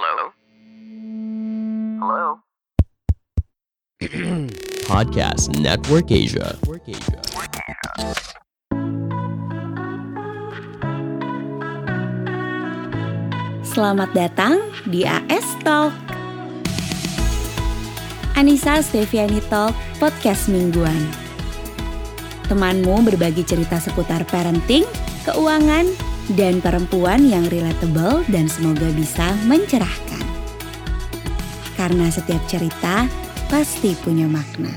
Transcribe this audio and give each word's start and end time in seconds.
Hello? 0.00 0.32
Hello? 2.00 2.40
Podcast 4.88 5.52
Network 5.60 6.08
Asia. 6.08 6.56
Selamat 13.60 14.08
datang 14.16 14.64
di 14.88 15.04
AS 15.04 15.44
Talk. 15.60 15.92
Anissa 18.40 18.80
Steviani 18.80 19.44
Talk, 19.52 19.76
podcast 20.00 20.48
mingguan. 20.48 21.12
Temanmu 22.48 23.04
berbagi 23.04 23.44
cerita 23.44 23.76
seputar 23.76 24.24
parenting, 24.32 24.88
keuangan, 25.28 26.09
dan 26.38 26.62
perempuan 26.62 27.26
yang 27.26 27.42
relatable 27.50 28.22
dan 28.30 28.46
semoga 28.46 28.86
bisa 28.94 29.34
mencerahkan. 29.50 30.22
Karena 31.74 32.06
setiap 32.12 32.42
cerita 32.46 33.08
pasti 33.50 33.96
punya 34.04 34.30
makna. 34.30 34.70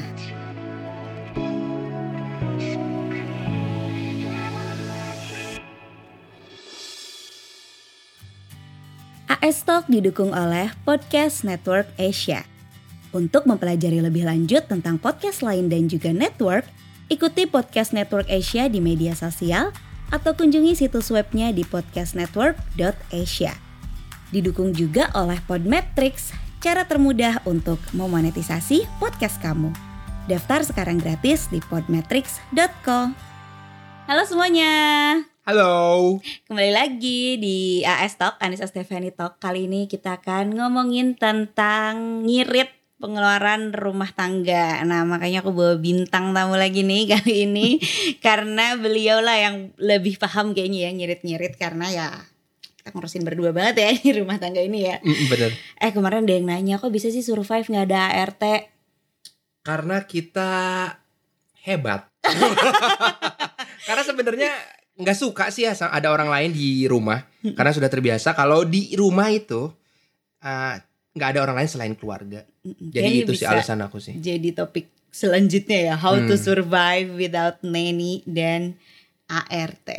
AS 9.43 9.59
Talk 9.67 9.91
didukung 9.91 10.31
oleh 10.31 10.71
Podcast 10.87 11.43
Network 11.43 11.91
Asia. 11.99 12.47
Untuk 13.11 13.43
mempelajari 13.43 13.99
lebih 13.99 14.23
lanjut 14.23 14.65
tentang 14.71 14.95
podcast 14.95 15.43
lain 15.43 15.67
dan 15.67 15.91
juga 15.91 16.15
network, 16.15 16.63
ikuti 17.11 17.43
Podcast 17.43 17.91
Network 17.91 18.31
Asia 18.31 18.71
di 18.71 18.79
media 18.79 19.11
sosial 19.11 19.75
atau 20.13 20.37
kunjungi 20.37 20.77
situs 20.77 21.09
webnya 21.09 21.49
di 21.49 21.65
podcastnetwork.asia. 21.65 23.57
Didukung 24.29 24.77
juga 24.77 25.09
oleh 25.17 25.41
Podmetrics, 25.49 26.37
cara 26.61 26.85
termudah 26.85 27.41
untuk 27.49 27.81
memonetisasi 27.97 28.85
podcast 29.01 29.41
kamu. 29.41 29.73
Daftar 30.29 30.61
sekarang 30.61 31.01
gratis 31.01 31.49
di 31.49 31.57
podmetrics.co. 31.65 32.99
Halo 34.05 34.23
semuanya. 34.29 34.73
Halo. 35.43 36.21
Kembali 36.47 36.71
lagi 36.71 37.35
di 37.35 37.83
AS 37.83 38.15
Talk, 38.15 38.39
Anissa 38.39 38.63
Stefani 38.63 39.11
Talk. 39.11 39.43
Kali 39.43 39.67
ini 39.67 39.91
kita 39.91 40.23
akan 40.23 40.55
ngomongin 40.55 41.19
tentang 41.19 42.23
ngirit 42.23 42.82
pengeluaran 43.01 43.73
rumah 43.73 44.09
tangga. 44.13 44.81
Nah, 44.85 45.03
makanya 45.03 45.41
aku 45.41 45.51
bawa 45.53 45.75
bintang 45.77 46.31
tamu 46.31 46.55
lagi 46.55 46.85
nih 46.85 47.07
kali 47.17 47.49
ini 47.49 47.67
karena 48.21 48.77
beliau 48.77 49.19
lah 49.19 49.37
yang 49.39 49.55
lebih 49.81 50.21
paham 50.21 50.53
kayaknya 50.53 50.89
ya 50.89 50.91
ngirit-ngirit 50.93 51.53
karena 51.57 51.85
ya 51.89 52.07
kita 52.83 52.91
ngurusin 52.93 53.23
berdua 53.23 53.55
banget 53.55 53.75
ya 53.79 53.89
di 54.05 54.11
rumah 54.19 54.37
tangga 54.37 54.59
ini 54.59 54.87
ya. 54.87 54.99
Mm, 54.99 55.25
bener. 55.31 55.51
Eh 55.79 55.91
kemarin 55.91 56.27
ada 56.27 56.33
yang 56.35 56.47
nanya 56.47 56.75
kok 56.77 56.91
bisa 56.91 57.07
sih 57.09 57.23
survive 57.23 57.65
nggak 57.67 57.85
ada 57.89 58.01
ART? 58.23 58.43
Karena 59.63 60.03
kita 60.03 60.51
hebat. 61.63 62.11
Karena 63.87 64.03
sebenarnya 64.03 64.51
nggak 64.93 65.17
suka 65.17 65.49
sih 65.49 65.65
ya 65.65 65.73
ada 65.89 66.13
orang 66.13 66.29
lain 66.29 66.53
di 66.53 66.85
rumah 66.85 67.25
karena 67.41 67.73
sudah 67.73 67.89
terbiasa 67.89 68.37
kalau 68.37 68.61
di 68.61 68.93
rumah 68.93 69.25
itu 69.33 69.65
uh, 70.45 70.75
nggak 71.13 71.29
ada 71.33 71.39
orang 71.45 71.55
lain 71.61 71.69
selain 71.69 71.93
keluarga. 71.93 72.41
Mm-mm. 72.65 72.89
Jadi 72.89 73.05
Kayaknya 73.05 73.23
itu 73.25 73.33
sih 73.37 73.47
alasan 73.47 73.79
aku 73.81 73.97
sih. 74.01 74.13
Jadi 74.17 74.49
topik 74.51 74.89
selanjutnya 75.13 75.93
ya 75.93 75.95
how 75.95 76.17
to 76.17 76.33
Hmm. 76.33 76.41
survive 76.41 77.09
without 77.13 77.61
nanny 77.61 78.25
dan 78.25 78.75
ART. 79.29 79.89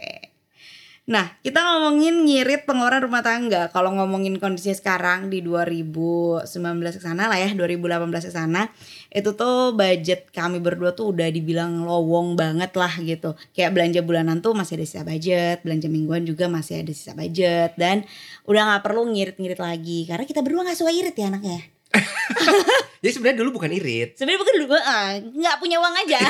Nah, 1.04 1.36
kita 1.44 1.60
ngomongin 1.60 2.24
ngirit 2.24 2.64
pengeluaran 2.64 3.04
rumah 3.04 3.20
tangga. 3.20 3.68
Kalau 3.68 3.92
ngomongin 3.92 4.40
kondisi 4.40 4.72
sekarang 4.72 5.28
di 5.28 5.44
2019 5.44 6.48
ke 6.96 7.00
sana 7.04 7.28
lah 7.28 7.36
ya, 7.36 7.52
2018 7.52 8.08
ke 8.24 8.32
sana, 8.32 8.72
itu 9.12 9.36
tuh 9.36 9.76
budget 9.76 10.32
kami 10.32 10.64
berdua 10.64 10.96
tuh 10.96 11.12
udah 11.12 11.28
dibilang 11.28 11.84
lowong 11.84 12.40
banget 12.40 12.72
lah 12.72 12.88
gitu. 13.04 13.36
Kayak 13.52 13.76
belanja 13.76 14.00
bulanan 14.00 14.40
tuh 14.40 14.56
masih 14.56 14.80
ada 14.80 14.84
sisa 14.88 15.04
budget, 15.04 15.60
belanja 15.60 15.92
mingguan 15.92 16.24
juga 16.24 16.48
masih 16.48 16.80
ada 16.80 16.92
sisa 16.96 17.12
budget 17.12 17.76
dan 17.76 18.08
udah 18.48 18.64
nggak 18.64 18.82
perlu 18.88 19.04
ngirit-ngirit 19.12 19.60
lagi 19.60 20.08
karena 20.08 20.24
kita 20.24 20.40
berdua 20.40 20.64
nggak 20.64 20.78
suka 20.80 20.88
irit 20.88 21.12
ya 21.20 21.28
anaknya. 21.28 21.60
Jadi 23.04 23.12
sebenarnya 23.12 23.44
dulu 23.44 23.60
bukan 23.60 23.76
irit. 23.76 24.16
Sebenarnya 24.16 24.40
bukan 24.40 24.54
dulu 24.56 24.66
nggak 25.36 25.56
punya 25.60 25.76
uang 25.84 25.94
aja. 26.00 26.20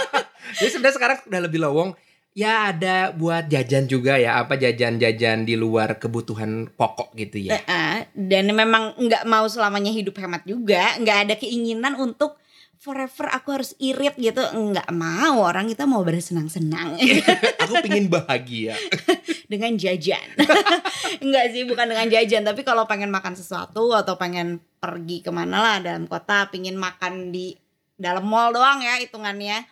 Jadi 0.64 0.70
sebenarnya 0.72 0.96
sekarang 0.96 1.16
udah 1.28 1.40
lebih 1.44 1.60
lowong. 1.60 1.92
Ya 2.34 2.74
ada 2.74 3.14
buat 3.14 3.46
jajan 3.46 3.86
juga 3.86 4.18
ya 4.18 4.42
apa 4.42 4.58
jajan-jajan 4.58 5.46
di 5.46 5.54
luar 5.54 6.02
kebutuhan 6.02 6.66
pokok 6.66 7.14
gitu 7.14 7.46
ya. 7.46 7.62
Eh, 7.62 8.10
dan 8.10 8.50
memang 8.50 8.98
nggak 8.98 9.22
mau 9.30 9.46
selamanya 9.46 9.94
hidup 9.94 10.18
hemat 10.18 10.42
juga, 10.42 10.98
nggak 10.98 11.18
ada 11.30 11.34
keinginan 11.38 11.94
untuk 11.94 12.34
forever 12.82 13.30
aku 13.30 13.48
harus 13.54 13.78
irit 13.78 14.18
gitu, 14.18 14.42
nggak 14.42 14.90
mau. 14.90 15.46
Orang 15.46 15.70
kita 15.70 15.86
mau 15.86 16.02
bersenang-senang 16.02 16.98
Aku 17.62 17.78
pingin 17.86 18.10
bahagia. 18.10 18.74
dengan 19.50 19.76
jajan. 19.76 20.34
Enggak 21.24 21.46
sih, 21.52 21.62
bukan 21.68 21.86
dengan 21.86 22.08
jajan, 22.08 22.42
tapi 22.44 22.64
kalau 22.64 22.88
pengen 22.88 23.12
makan 23.12 23.36
sesuatu 23.36 23.92
atau 23.92 24.16
pengen 24.16 24.60
pergi 24.80 25.22
ke 25.22 25.30
mana 25.30 25.60
lah 25.60 25.76
dalam 25.80 26.10
kota, 26.10 26.48
pingin 26.50 26.76
makan 26.76 27.30
di 27.32 27.54
dalam 27.94 28.26
mall 28.26 28.50
doang 28.50 28.82
ya 28.82 28.98
hitungannya, 29.00 29.64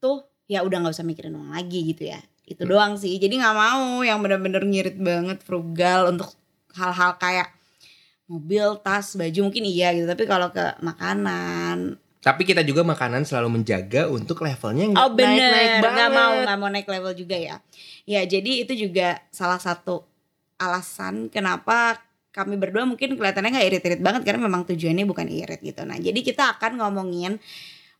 tuh 0.00 0.24
ya 0.48 0.64
udah 0.64 0.80
nggak 0.80 0.96
usah 0.96 1.06
mikirin 1.06 1.36
uang 1.36 1.52
lagi 1.52 1.92
gitu 1.94 2.08
ya. 2.08 2.18
Itu 2.48 2.64
doang 2.64 2.96
sih. 2.96 3.20
Jadi 3.20 3.36
nggak 3.36 3.54
mau 3.54 4.00
yang 4.00 4.24
bener-bener 4.24 4.64
ngirit 4.64 4.96
banget 4.96 5.44
frugal 5.44 6.08
untuk 6.08 6.32
hal-hal 6.72 7.20
kayak 7.20 7.52
mobil, 8.28 8.80
tas, 8.80 9.12
baju 9.14 9.52
mungkin 9.52 9.68
iya 9.68 9.92
gitu. 9.92 10.08
Tapi 10.08 10.24
kalau 10.24 10.48
ke 10.48 10.80
makanan, 10.80 12.00
Tapi 12.18 12.42
kita 12.42 12.66
juga 12.66 12.82
makanan 12.82 13.22
selalu 13.22 13.62
menjaga 13.62 14.10
untuk 14.10 14.42
levelnya 14.42 14.90
nggak 14.90 15.00
oh 15.06 15.12
bener, 15.14 15.38
naik-naik 15.38 15.70
nggak 15.78 15.86
banget. 15.86 16.18
mau 16.18 16.32
nggak 16.34 16.58
mau 16.58 16.68
naik 16.74 16.88
level 16.90 17.12
juga 17.14 17.36
ya. 17.38 17.56
Ya 18.10 18.20
jadi 18.26 18.66
itu 18.66 18.72
juga 18.74 19.22
salah 19.30 19.62
satu 19.62 20.02
alasan 20.58 21.30
kenapa 21.30 22.02
kami 22.34 22.58
berdua 22.58 22.84
mungkin 22.84 23.14
kelihatannya 23.14 23.54
nggak 23.54 23.66
irit-irit 23.70 24.00
banget 24.02 24.22
karena 24.26 24.50
memang 24.50 24.66
tujuannya 24.66 25.06
bukan 25.06 25.30
irit 25.30 25.62
gitu. 25.62 25.86
Nah 25.86 25.96
jadi 25.96 26.18
kita 26.18 26.58
akan 26.58 26.82
ngomongin 26.82 27.38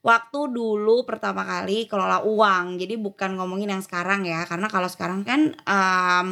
waktu 0.01 0.41
dulu 0.49 1.03
pertama 1.03 1.43
kali 1.43 1.87
kelola 1.87 2.23
uang. 2.23 2.79
Jadi 2.79 2.95
bukan 2.97 3.35
ngomongin 3.35 3.71
yang 3.71 3.83
sekarang 3.83 4.25
ya, 4.25 4.45
karena 4.45 4.67
kalau 4.67 4.87
sekarang 4.87 5.23
kan 5.23 5.53
em, 5.55 6.27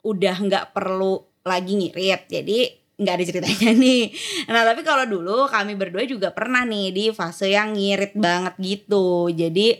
udah 0.00 0.36
nggak 0.40 0.64
perlu 0.72 1.20
lagi 1.42 1.72
ngirit. 1.76 2.26
Jadi 2.26 2.58
nggak 3.00 3.14
ada 3.16 3.24
ceritanya 3.24 3.70
nih. 3.84 4.02
Nah 4.46 4.62
tapi 4.64 4.80
kalau 4.82 5.04
dulu 5.04 5.48
kami 5.48 5.72
berdua 5.72 6.04
juga 6.04 6.32
pernah 6.32 6.64
nih 6.64 6.92
di 6.92 7.04
fase 7.10 7.48
yang 7.48 7.72
ngirit 7.72 8.12
banget 8.12 8.54
gitu. 8.58 9.28
Jadi 9.28 9.72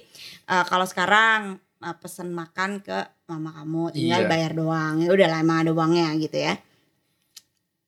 eh, 0.47 0.65
kalau 0.65 0.85
sekarang 0.85 1.55
eh, 1.81 1.97
pesen 2.01 2.33
makan 2.33 2.81
ke 2.81 2.97
mama 3.29 3.53
kamu 3.55 3.93
tinggal 3.93 4.25
Iya. 4.25 4.29
bayar 4.29 4.53
doang. 4.55 4.95
Ya 5.01 5.09
udah 5.13 5.27
lah 5.29 5.39
emang 5.39 5.63
ada 5.63 5.71
uangnya 5.71 6.11
gitu 6.17 6.37
ya. 6.37 6.57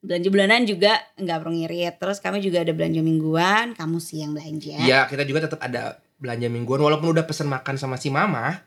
Belanja 0.02 0.28
bulanan 0.34 0.66
juga 0.66 0.98
nggak 1.14 1.38
perlu 1.38 1.54
ngirit. 1.62 1.94
Terus 2.02 2.18
kami 2.18 2.42
juga 2.42 2.66
ada 2.66 2.74
belanja 2.74 3.00
mingguan, 3.00 3.78
kamu 3.78 4.02
sih 4.02 4.18
yang 4.20 4.34
belanja. 4.34 4.82
Iya, 4.82 5.06
kita 5.06 5.22
juga 5.22 5.46
tetap 5.46 5.62
ada 5.62 6.02
belanja 6.18 6.50
mingguan 6.50 6.82
walaupun 6.82 7.14
udah 7.14 7.22
pesen 7.26 7.46
makan 7.46 7.78
sama 7.78 7.94
si 7.98 8.10
mama 8.10 8.58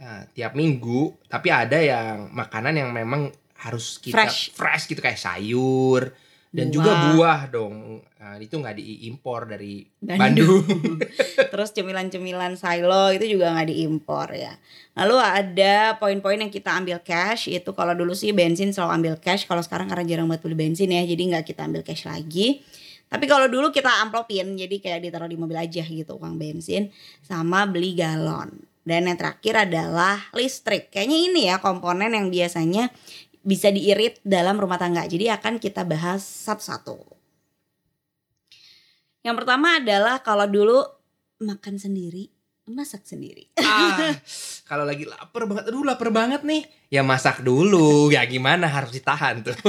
eh, 0.00 0.22
tiap 0.32 0.56
minggu, 0.56 1.12
tapi 1.28 1.52
ada 1.52 1.76
yang 1.76 2.32
makanan 2.32 2.72
yang 2.72 2.88
memang 2.92 3.28
harus 3.58 3.98
kita 3.98 4.30
Fresh. 4.54 4.86
gitu 4.86 5.02
kayak 5.02 5.18
sayur 5.18 6.14
dan 6.48 6.72
Buah. 6.72 6.74
juga 6.74 6.92
buah 7.12 7.40
dong. 7.52 8.00
Nah, 8.18 8.40
itu 8.40 8.56
nggak 8.56 8.76
diimpor 8.80 9.44
dari 9.44 9.84
Bandung. 10.00 10.64
Bandung. 10.64 10.96
Terus 11.52 11.68
cemilan-cemilan 11.76 12.56
silo 12.56 13.12
itu 13.12 13.36
juga 13.36 13.52
nggak 13.52 13.68
diimpor 13.68 14.32
ya. 14.32 14.56
Lalu 14.96 15.16
ada 15.20 16.00
poin-poin 16.00 16.40
yang 16.40 16.48
kita 16.48 16.72
ambil 16.72 17.04
cash 17.04 17.52
itu 17.52 17.70
kalau 17.76 17.92
dulu 17.92 18.16
sih 18.16 18.32
bensin 18.32 18.72
selalu 18.72 18.92
ambil 19.04 19.14
cash. 19.20 19.44
Kalau 19.44 19.60
sekarang 19.60 19.92
karena 19.92 20.08
jarang 20.08 20.26
banget 20.26 20.48
beli 20.48 20.56
bensin 20.56 20.88
ya, 20.88 21.04
jadi 21.04 21.22
nggak 21.36 21.44
kita 21.52 21.68
ambil 21.68 21.84
cash 21.84 22.08
lagi. 22.08 22.64
Tapi 23.08 23.24
kalau 23.24 23.48
dulu 23.48 23.72
kita 23.72 23.88
amplopin, 24.04 24.52
jadi 24.56 24.76
kayak 24.80 25.00
ditaruh 25.04 25.28
di 25.28 25.36
mobil 25.40 25.56
aja 25.56 25.80
gitu 25.80 26.20
uang 26.20 26.36
bensin 26.36 26.92
sama 27.24 27.64
beli 27.64 27.96
galon. 27.96 28.52
Dan 28.88 29.04
yang 29.04 29.20
terakhir 29.20 29.68
adalah 29.68 30.32
listrik. 30.32 30.88
Kayaknya 30.88 31.18
ini 31.28 31.40
ya 31.52 31.60
komponen 31.60 32.08
yang 32.16 32.32
biasanya 32.32 32.88
bisa 33.42 33.72
diirit 33.72 34.22
dalam 34.26 34.58
rumah 34.58 34.78
tangga. 34.80 35.06
Jadi 35.06 35.30
akan 35.30 35.58
kita 35.62 35.82
bahas 35.86 36.22
satu-satu. 36.22 37.18
Yang 39.22 39.36
pertama 39.44 39.82
adalah 39.82 40.22
kalau 40.22 40.46
dulu 40.46 40.78
makan 41.42 41.76
sendiri, 41.76 42.30
masak 42.70 43.04
sendiri. 43.04 43.50
ah, 43.60 44.14
kalau 44.68 44.84
lagi 44.84 45.08
lapar 45.08 45.48
banget, 45.48 45.64
aduh 45.70 45.84
lapar 45.84 46.08
banget 46.12 46.42
nih. 46.44 46.64
Ya 46.88 47.04
masak 47.04 47.42
dulu, 47.42 48.12
ya 48.12 48.24
gimana 48.24 48.68
harus 48.68 48.92
ditahan 48.94 49.42
tuh. 49.44 49.56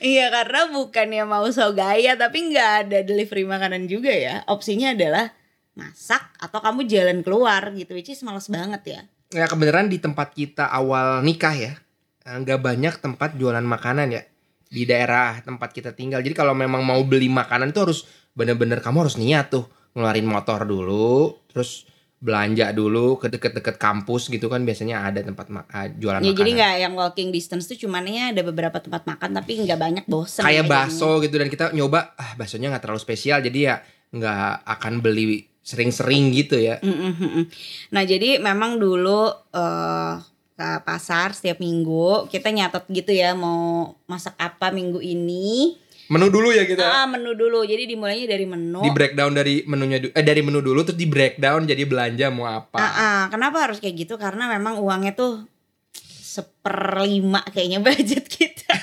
iya 0.00 0.32
karena 0.32 0.72
bukannya 0.72 1.24
mau 1.28 1.44
so 1.52 1.72
gaya 1.76 2.16
tapi 2.16 2.52
nggak 2.52 2.70
ada 2.88 2.98
delivery 3.04 3.44
makanan 3.44 3.84
juga 3.90 4.12
ya. 4.12 4.44
Opsinya 4.48 4.96
adalah 4.96 5.32
masak 5.74 6.22
atau 6.38 6.58
kamu 6.62 6.86
jalan 6.86 7.18
keluar 7.20 7.74
gitu. 7.74 7.92
Which 7.98 8.14
is 8.14 8.22
males 8.22 8.46
banget 8.48 8.82
ya. 8.86 9.00
ya 9.34 9.50
kebenaran 9.50 9.90
di 9.90 9.98
tempat 9.98 10.30
kita 10.30 10.70
awal 10.70 11.18
nikah 11.26 11.52
ya, 11.52 11.72
nggak 12.24 12.60
banyak 12.60 12.94
tempat 12.98 13.36
jualan 13.36 13.62
makanan 13.62 14.08
ya. 14.10 14.22
di 14.64 14.82
daerah 14.82 15.38
tempat 15.38 15.70
kita 15.70 15.94
tinggal. 15.94 16.18
Jadi 16.18 16.34
kalau 16.34 16.50
memang 16.50 16.82
mau 16.82 16.98
beli 17.06 17.30
makanan 17.30 17.70
itu 17.70 17.78
harus 17.78 18.00
bener-bener 18.34 18.82
kamu 18.82 19.06
harus 19.06 19.14
niat 19.14 19.46
tuh 19.46 19.64
ngeluarin 19.94 20.26
motor 20.26 20.66
dulu, 20.66 21.30
terus 21.46 21.86
belanja 22.18 22.74
dulu 22.74 23.14
ke 23.14 23.30
deket-deket 23.30 23.76
kampus 23.78 24.26
gitu 24.26 24.48
kan 24.48 24.64
biasanya 24.64 25.06
ada 25.06 25.22
tempat 25.22 25.46
ma- 25.46 25.68
ah, 25.68 25.86
jualan 25.86 26.18
Ya 26.18 26.26
makanan. 26.26 26.34
jadi 26.34 26.50
nggak 26.56 26.74
yang 26.80 26.94
walking 26.96 27.30
distance 27.30 27.68
tuh 27.68 27.78
cumannya 27.78 28.34
ada 28.34 28.42
beberapa 28.42 28.80
tempat 28.80 29.06
makan 29.06 29.30
tapi 29.30 29.60
nggak 29.62 29.78
banyak 29.78 30.04
bosen. 30.08 30.42
kayak 30.42 30.66
bakso 30.66 31.20
gitu 31.20 31.36
dan 31.36 31.46
kita 31.46 31.70
nyoba 31.70 32.16
ah 32.16 32.34
baksonya 32.34 32.72
nggak 32.72 32.82
terlalu 32.82 32.98
spesial 32.98 33.38
jadi 33.38 33.58
ya 33.60 33.74
nggak 34.10 34.48
akan 34.66 34.92
beli 34.98 35.46
sering-sering 35.60 36.32
gitu 36.32 36.58
ya. 36.58 36.80
Mm, 36.80 37.14
mm. 37.14 37.44
Nah 37.92 38.02
jadi 38.02 38.40
memang 38.40 38.76
dulu 38.76 39.28
eh 39.52 40.33
ke 40.54 40.70
pasar 40.86 41.34
setiap 41.34 41.58
minggu 41.58 42.30
kita 42.30 42.54
nyatet 42.54 42.86
gitu 42.86 43.10
ya 43.10 43.34
mau 43.34 43.94
masak 44.06 44.38
apa 44.38 44.70
minggu 44.70 45.02
ini. 45.02 45.78
Menu 46.04 46.28
dulu 46.28 46.52
ya 46.52 46.68
kita. 46.68 46.84
Ah 46.84 47.06
menu 47.08 47.32
dulu. 47.32 47.64
Jadi 47.64 47.90
dimulainya 47.90 48.28
dari 48.28 48.44
menu. 48.44 48.84
Di 48.84 48.92
breakdown 48.92 49.32
dari 49.34 49.64
menunya 49.64 49.98
eh 50.12 50.24
dari 50.24 50.44
menu 50.44 50.60
dulu 50.60 50.84
terus 50.84 51.00
di 51.00 51.08
breakdown 51.08 51.64
jadi 51.64 51.82
belanja 51.88 52.28
mau 52.30 52.46
apa. 52.46 52.76
Ah, 52.76 52.92
ah. 52.92 53.20
kenapa 53.32 53.64
harus 53.66 53.80
kayak 53.80 54.04
gitu? 54.06 54.14
Karena 54.20 54.46
memang 54.46 54.78
uangnya 54.78 55.16
tuh 55.16 55.48
seperlima 56.22 57.42
kayaknya 57.50 57.80
budget 57.88 58.28
kita. 58.28 58.76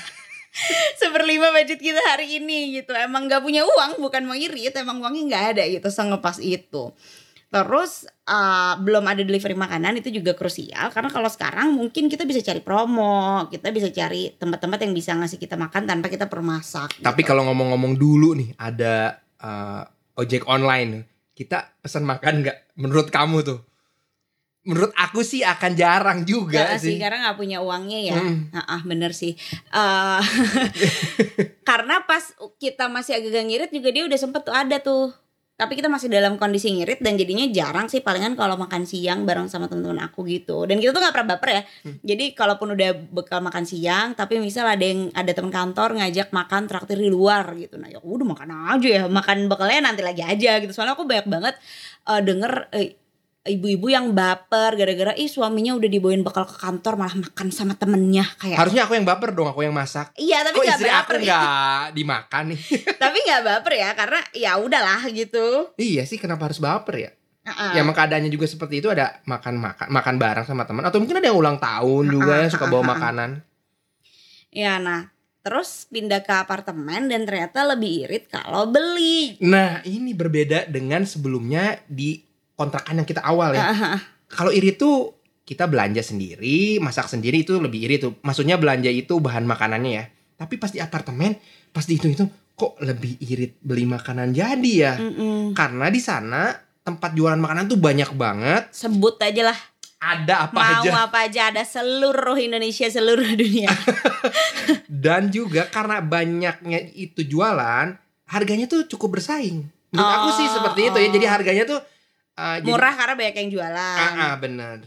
seperlima 1.00 1.48
budget 1.54 1.80
kita 1.80 2.02
hari 2.10 2.42
ini 2.42 2.82
gitu. 2.82 2.92
Emang 2.92 3.30
nggak 3.30 3.40
punya 3.40 3.64
uang, 3.64 4.02
bukan 4.02 4.22
mau 4.28 4.36
irit, 4.36 4.74
emang 4.76 5.00
uangnya 5.00 5.22
nggak 5.30 5.44
ada 5.56 5.62
gitu 5.70 5.88
sengepas 5.88 6.36
itu. 6.42 6.92
Terus 7.52 8.08
ah, 8.24 8.80
belum 8.80 9.04
ada 9.04 9.20
delivery 9.20 9.52
makanan 9.52 10.00
itu 10.00 10.08
juga 10.08 10.32
krusial 10.32 10.88
karena 10.88 11.12
kalau 11.12 11.28
sekarang 11.28 11.76
mungkin 11.76 12.08
kita 12.08 12.24
bisa 12.24 12.40
cari 12.40 12.64
promo, 12.64 13.44
kita 13.52 13.68
bisa 13.68 13.92
cari 13.92 14.32
tempat-tempat 14.32 14.80
yang 14.88 14.96
bisa 14.96 15.12
ngasih 15.12 15.36
kita 15.36 15.60
makan 15.60 15.84
tanpa 15.84 16.08
kita 16.08 16.32
perlu 16.32 16.48
masak. 16.48 16.96
Tapi 17.04 17.20
gitu. 17.20 17.28
kalau 17.28 17.44
ngomong-ngomong 17.52 18.00
dulu 18.00 18.32
nih 18.40 18.56
ada 18.56 19.20
eh, 19.36 19.84
ojek 20.16 20.48
online. 20.48 21.04
Kita 21.32 21.80
pesan 21.80 22.04
makan 22.04 22.44
nggak? 22.44 22.76
Menurut 22.80 23.08
kamu 23.08 23.44
tuh? 23.44 23.60
Menurut 24.62 24.94
aku 24.94 25.26
sih 25.26 25.42
akan 25.42 25.74
jarang 25.74 26.22
juga 26.22 26.62
Nggak 26.62 26.78
sih 26.78 26.94
sih. 26.94 26.96
karena 27.02 27.18
nggak 27.26 27.38
punya 27.40 27.58
uangnya 27.58 27.98
ya. 27.98 28.16
Hmm. 28.20 28.46
Ah, 28.54 28.78
ah, 28.78 28.80
bener 28.86 29.10
sih. 29.10 29.34
Eh, 29.74 30.20
karena 31.68 32.04
pas 32.06 32.22
kita 32.62 32.86
masih 32.86 33.18
agak 33.18 33.42
ngirit 33.42 33.70
juga 33.74 33.88
dia 33.90 34.04
udah 34.06 34.18
sempet 34.20 34.40
tuh 34.46 34.54
ada 34.54 34.78
tuh. 34.78 35.10
Tapi 35.62 35.78
kita 35.78 35.86
masih 35.86 36.10
dalam 36.10 36.34
kondisi 36.34 36.74
ngirit 36.74 36.98
dan 36.98 37.14
jadinya 37.14 37.46
jarang 37.54 37.86
sih 37.86 38.02
palingan 38.02 38.34
kalau 38.34 38.58
makan 38.58 38.82
siang 38.82 39.22
bareng 39.22 39.46
sama 39.46 39.70
teman-teman 39.70 40.10
aku 40.10 40.26
gitu. 40.26 40.66
Dan 40.66 40.82
kita 40.82 40.90
tuh 40.90 40.98
nggak 40.98 41.14
pernah 41.14 41.28
baper 41.38 41.48
ya. 41.54 41.62
Hmm. 41.86 41.96
Jadi 42.02 42.24
kalaupun 42.34 42.74
udah 42.74 42.90
bekal 43.14 43.38
makan 43.38 43.62
siang, 43.62 44.18
tapi 44.18 44.42
misal 44.42 44.66
ada 44.66 44.82
yang 44.82 45.14
ada 45.14 45.30
teman 45.30 45.54
kantor 45.54 46.02
ngajak 46.02 46.34
makan 46.34 46.66
traktir 46.66 46.98
di 46.98 47.06
luar 47.06 47.54
gitu. 47.54 47.78
Nah 47.78 47.86
ya 47.86 48.02
udah 48.02 48.26
makan 48.26 48.50
aja 48.74 48.88
ya, 48.90 49.02
makan 49.06 49.46
bekalnya 49.46 49.86
nanti 49.86 50.02
lagi 50.02 50.26
aja 50.26 50.58
gitu. 50.58 50.74
Soalnya 50.74 50.98
aku 50.98 51.06
banyak 51.06 51.30
banget 51.30 51.54
eh, 52.10 52.20
denger 52.26 52.52
eh, 52.74 52.98
ibu-ibu 53.44 53.86
yang 53.86 54.10
baper 54.10 54.74
gara-gara 54.74 55.12
ih 55.12 55.26
suaminya 55.26 55.74
udah 55.74 55.86
dibawain 55.86 56.22
bekal 56.22 56.44
ke 56.44 56.54
kantor 56.54 56.94
malah 56.94 57.16
makan 57.16 57.48
sama 57.48 57.74
temennya 57.74 58.22
kayak 58.36 58.54
Harusnya 58.54 58.86
aku 58.86 58.94
yang 58.94 59.02
baper 59.02 59.30
dong, 59.30 59.46
aku 59.46 59.60
yang 59.60 59.72
masak. 59.72 60.14
iya 60.14 60.40
tapi 60.40 60.54
Kok 60.54 60.64
nggak 60.64 60.76
istri 60.76 60.86
aku 60.86 60.96
baper 60.96 61.16
ya. 61.16 61.26
nggak 61.26 61.84
dimakan 61.92 62.44
nih? 62.48 62.60
tapi 63.02 63.18
nggak 63.20 63.42
baper 63.42 63.72
ya 63.74 63.90
karena 63.92 64.20
ya 64.32 64.52
udahlah 64.56 65.02
gitu 65.08 65.46
iya 65.74 66.02
sih, 66.02 66.16
kenapa 66.16 66.46
harus 66.46 66.58
baper 66.58 66.96
ya? 66.96 67.10
Heeh. 67.42 67.70
Ya 67.74 67.82
emang 67.82 67.90
keadaannya 67.92 68.30
juga 68.30 68.46
seperti 68.46 68.78
itu 68.78 68.86
ada 68.86 69.18
makan 69.24 69.58
makan 69.58 69.86
makan 69.90 70.14
bareng 70.14 70.46
sama 70.46 70.62
teman 70.62 70.86
atau 70.86 71.02
mungkin 71.02 71.18
ada 71.18 71.26
yang 71.26 71.34
ulang 71.36 71.58
tahun 71.58 72.04
juga 72.08 72.38
yang 72.38 72.48
suka 72.48 72.66
bawa 72.66 72.86
makanan. 72.88 73.42
ya 74.48 74.76
nah 74.76 75.10
terus 75.40 75.88
pindah 75.88 76.20
ke 76.20 76.30
apartemen 76.30 77.08
dan 77.08 77.24
ternyata 77.24 77.66
lebih 77.66 78.06
irit 78.06 78.30
kalau 78.30 78.68
beli 78.68 79.34
Nah, 79.40 79.82
ini 79.82 80.12
berbeda 80.12 80.68
dengan 80.68 81.02
sebelumnya 81.02 81.82
di 81.84 82.22
kontrakan 82.62 82.94
yang 82.96 83.08
kita 83.08 83.18
awal 83.20 83.50
ya. 83.52 83.66
Heeh. 83.68 83.98
Kalau 84.28 84.48
iri 84.48 84.72
tuh 84.72 85.12
kita 85.42 85.66
belanja 85.66 85.98
sendiri, 86.00 86.78
masak 86.78 87.06
sendiri 87.06 87.42
itu 87.42 87.58
lebih 87.58 87.82
iri 87.82 87.98
tuh. 87.98 88.14
Maksudnya 88.22 88.54
belanja 88.54 88.86
itu 88.88 89.18
bahan 89.18 89.42
makanannya 89.42 89.90
ya. 89.92 90.04
Tapi 90.38 90.54
pas 90.56 90.70
di 90.70 90.78
apartemen, 90.78 91.34
pas 91.68 91.82
dihitung-hitung 91.82 92.30
kok 92.52 92.78
lebih 92.78 93.18
irit 93.18 93.58
beli 93.58 93.82
makanan 93.82 94.30
jadi 94.30 94.72
ya. 94.72 94.94
Mm-mm. 94.94 95.50
Karena 95.52 95.90
di 95.90 95.98
sana 95.98 96.54
tempat 96.80 97.12
jualan 97.12 97.36
makanan 97.36 97.66
tuh 97.66 97.76
banyak 97.76 98.10
banget. 98.12 98.70
sebut 98.70 99.18
aja 99.18 99.50
lah 99.50 99.58
Ada 99.98 100.46
apa 100.46 100.56
mau 100.56 100.82
aja. 100.82 100.90
apa 101.06 101.18
aja 101.22 101.40
ada 101.48 101.62
seluruh 101.62 102.34
Indonesia 102.34 102.86
seluruh 102.86 103.22
dunia 103.32 103.70
Dan 105.04 105.30
juga 105.30 105.66
karena 105.68 105.98
banyaknya 106.00 106.78
itu 106.92 107.22
jualan, 107.22 107.94
harganya 108.26 108.66
tuh 108.66 108.86
cukup 108.86 109.18
bersaing. 109.18 109.62
Menurut 109.92 110.12
aku 110.12 110.28
sih 110.34 110.46
Oh, 110.48 110.52
seperti 110.52 110.80
itu 110.88 110.98
ya. 110.98 111.06
oh. 111.06 111.12
Jadi 111.12 111.26
harganya 111.28 111.64
tuh 111.64 111.78
uh, 112.42 112.58
jadi- 112.58 112.66
murah 112.66 112.90
karena 112.92 113.14
banyak 113.14 113.36
yang 113.38 113.50
jualan. 113.50 113.98
Ah, 114.02 114.12
ah, 114.28 114.36
benar. 114.36 114.78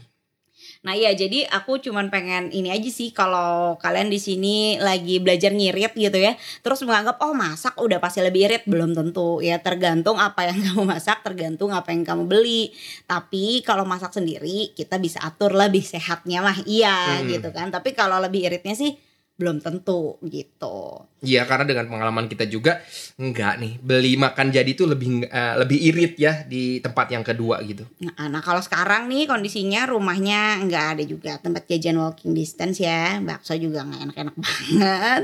Nah 0.76 0.94
iya 0.94 1.10
jadi 1.12 1.50
aku 1.50 1.78
cuman 1.80 2.08
pengen 2.08 2.48
ini 2.48 2.70
aja 2.70 2.86
sih 2.88 3.10
kalau 3.10 3.74
kalian 3.76 4.06
di 4.06 4.16
sini 4.16 4.56
lagi 4.78 5.18
belajar 5.18 5.50
ngirit 5.50 5.92
gitu 5.92 6.14
ya 6.14 6.32
terus 6.62 6.78
menganggap 6.80 7.18
oh 7.18 7.34
masak 7.34 7.74
udah 7.76 7.98
pasti 7.98 8.22
lebih 8.22 8.46
irit. 8.46 8.62
Belum 8.64 8.92
tentu 8.92 9.40
ya. 9.40 9.58
Tergantung 9.58 10.14
apa 10.16 10.46
yang 10.46 10.58
kamu 10.64 10.86
masak 10.86 11.22
tergantung 11.22 11.74
apa 11.74 11.90
yang 11.90 12.06
kamu 12.06 12.24
beli. 12.24 12.70
Tapi 13.04 13.60
kalau 13.62 13.82
masak 13.82 14.12
sendiri 14.12 14.70
kita 14.72 14.96
bisa 14.96 15.18
atur 15.20 15.52
lebih 15.52 15.82
sehatnya 15.82 16.38
mah 16.38 16.58
iya 16.64 17.18
Hmm. 17.18 17.26
gitu 17.26 17.50
kan. 17.50 17.68
Tapi 17.68 17.90
kalau 17.90 18.22
lebih 18.22 18.46
iritnya 18.46 18.72
sih 18.72 18.94
belum 19.36 19.60
tentu 19.60 20.16
gitu 20.24 21.06
Iya 21.26 21.48
karena 21.48 21.64
dengan 21.64 21.90
pengalaman 21.90 22.30
kita 22.30 22.46
juga 22.46 22.84
enggak 23.18 23.58
nih 23.58 23.72
beli 23.82 24.14
makan 24.14 24.52
jadi 24.54 24.70
tuh 24.78 24.94
lebih 24.94 25.26
eh, 25.26 25.54
lebih 25.58 25.78
irit 25.80 26.14
ya 26.20 26.44
di 26.44 26.78
tempat 26.78 27.10
yang 27.10 27.26
kedua 27.26 27.58
gitu. 27.66 27.82
Nah, 28.04 28.30
nah 28.30 28.44
kalau 28.44 28.62
sekarang 28.62 29.10
nih 29.10 29.26
kondisinya 29.26 29.90
rumahnya 29.90 30.62
nggak 30.68 30.86
ada 30.96 31.04
juga 31.08 31.40
tempat 31.42 31.66
jajan 31.66 31.98
walking 31.98 32.36
distance 32.36 32.78
ya, 32.78 33.18
bakso 33.24 33.58
juga 33.58 33.82
nggak 33.82 34.12
enak-enak 34.12 34.36
banget. 34.44 35.22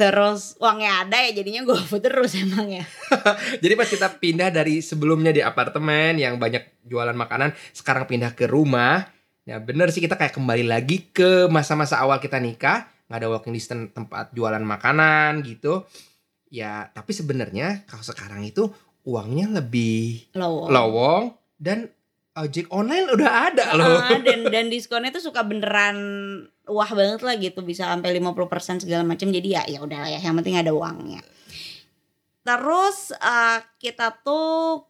Terus 0.00 0.54
uangnya 0.62 1.04
ada 1.04 1.18
ya 1.18 1.30
jadinya 1.36 1.66
gue 1.66 1.98
terus 2.00 2.38
emang 2.44 2.70
ya. 2.70 2.84
Jadi 3.62 3.74
pas 3.74 3.88
kita 3.90 4.08
pindah 4.16 4.48
dari 4.48 4.80
sebelumnya 4.80 5.34
di 5.34 5.42
apartemen 5.42 6.14
yang 6.14 6.38
banyak 6.40 6.86
jualan 6.86 7.14
makanan, 7.14 7.52
sekarang 7.76 8.08
pindah 8.08 8.32
ke 8.38 8.46
rumah. 8.46 9.10
Ya 9.44 9.60
bener 9.60 9.92
sih 9.92 10.00
kita 10.00 10.16
kayak 10.16 10.40
kembali 10.40 10.64
lagi 10.64 11.10
ke 11.12 11.52
masa-masa 11.52 12.00
awal 12.00 12.16
kita 12.16 12.40
nikah, 12.40 12.88
nggak 13.08 13.18
ada 13.20 13.28
walking 13.28 13.54
distance 13.54 13.92
tempat 13.92 14.32
jualan 14.32 14.62
makanan 14.62 15.44
gitu. 15.44 15.84
Ya 16.48 16.88
tapi 16.94 17.10
sebenarnya 17.12 17.84
kalau 17.88 18.04
sekarang 18.04 18.46
itu 18.46 18.70
uangnya 19.04 19.52
lebih 19.60 20.32
Low. 20.32 20.72
lowong 20.72 21.36
dan 21.60 21.92
ojek 22.34 22.66
online 22.72 23.06
udah 23.14 23.30
ada 23.52 23.66
loh. 23.78 24.00
Ah, 24.00 24.18
dan 24.18 24.48
dan 24.50 24.66
diskonnya 24.72 25.14
tuh 25.14 25.22
suka 25.22 25.46
beneran 25.46 25.96
wah 26.66 26.90
banget 26.90 27.20
lah 27.22 27.36
gitu 27.36 27.60
bisa 27.62 27.86
sampai 27.86 28.16
50% 28.18 28.82
segala 28.82 29.04
macam 29.04 29.28
jadi 29.28 29.48
ya 29.60 29.62
ya 29.68 29.78
udah 29.84 30.02
ya 30.08 30.18
yang 30.18 30.34
penting 30.40 30.58
ada 30.58 30.74
uangnya. 30.74 31.22
Terus 32.44 33.14
eh, 33.14 33.58
kita 33.80 34.20
tuh 34.24 34.84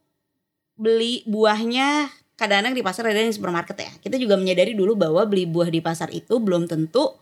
beli 0.75 1.23
buahnya 1.29 2.11
kadang-kadang 2.35 2.75
di 2.75 2.83
pasar 2.83 3.11
ada 3.11 3.23
di 3.23 3.31
supermarket 3.31 3.77
ya. 3.79 3.93
Kita 4.03 4.17
juga 4.19 4.35
menyadari 4.35 4.75
dulu 4.75 4.99
bahwa 4.99 5.23
beli 5.29 5.47
buah 5.47 5.71
di 5.71 5.79
pasar 5.79 6.11
itu 6.11 6.41
belum 6.43 6.67
tentu 6.67 7.15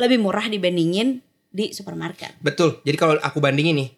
lebih 0.00 0.16
murah 0.16 0.48
dibandingin 0.48 1.20
di 1.52 1.76
supermarket. 1.76 2.40
Betul. 2.40 2.80
Jadi 2.82 2.96
kalau 2.96 3.20
aku 3.20 3.38
bandingin 3.38 3.76
nih, 3.84 3.90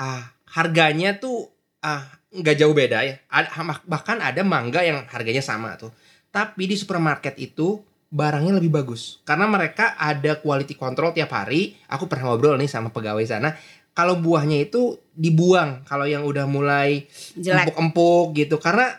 ah 0.00 0.32
harganya 0.56 1.20
tuh 1.20 1.52
ah 1.84 2.08
nggak 2.32 2.56
jauh 2.56 2.72
beda 2.72 3.04
ya. 3.04 3.20
Bahkan 3.84 4.24
ada 4.24 4.40
mangga 4.40 4.80
yang 4.80 5.04
harganya 5.06 5.44
sama 5.44 5.76
tuh. 5.76 5.92
Tapi 6.32 6.64
di 6.64 6.78
supermarket 6.78 7.36
itu 7.42 7.82
barangnya 8.10 8.58
lebih 8.58 8.74
bagus 8.74 9.22
karena 9.22 9.46
mereka 9.46 9.94
ada 9.94 10.38
quality 10.38 10.74
control 10.74 11.14
tiap 11.14 11.30
hari. 11.34 11.76
Aku 11.90 12.10
pernah 12.10 12.32
ngobrol 12.32 12.58
nih 12.58 12.70
sama 12.70 12.90
pegawai 12.90 13.22
sana. 13.26 13.54
Kalau 13.90 14.22
buahnya 14.22 14.70
itu 14.70 15.02
dibuang 15.12 15.82
kalau 15.82 16.06
yang 16.06 16.22
udah 16.22 16.46
mulai 16.46 17.10
empuk-empuk 17.34 18.38
gitu 18.38 18.56
karena 18.62 18.94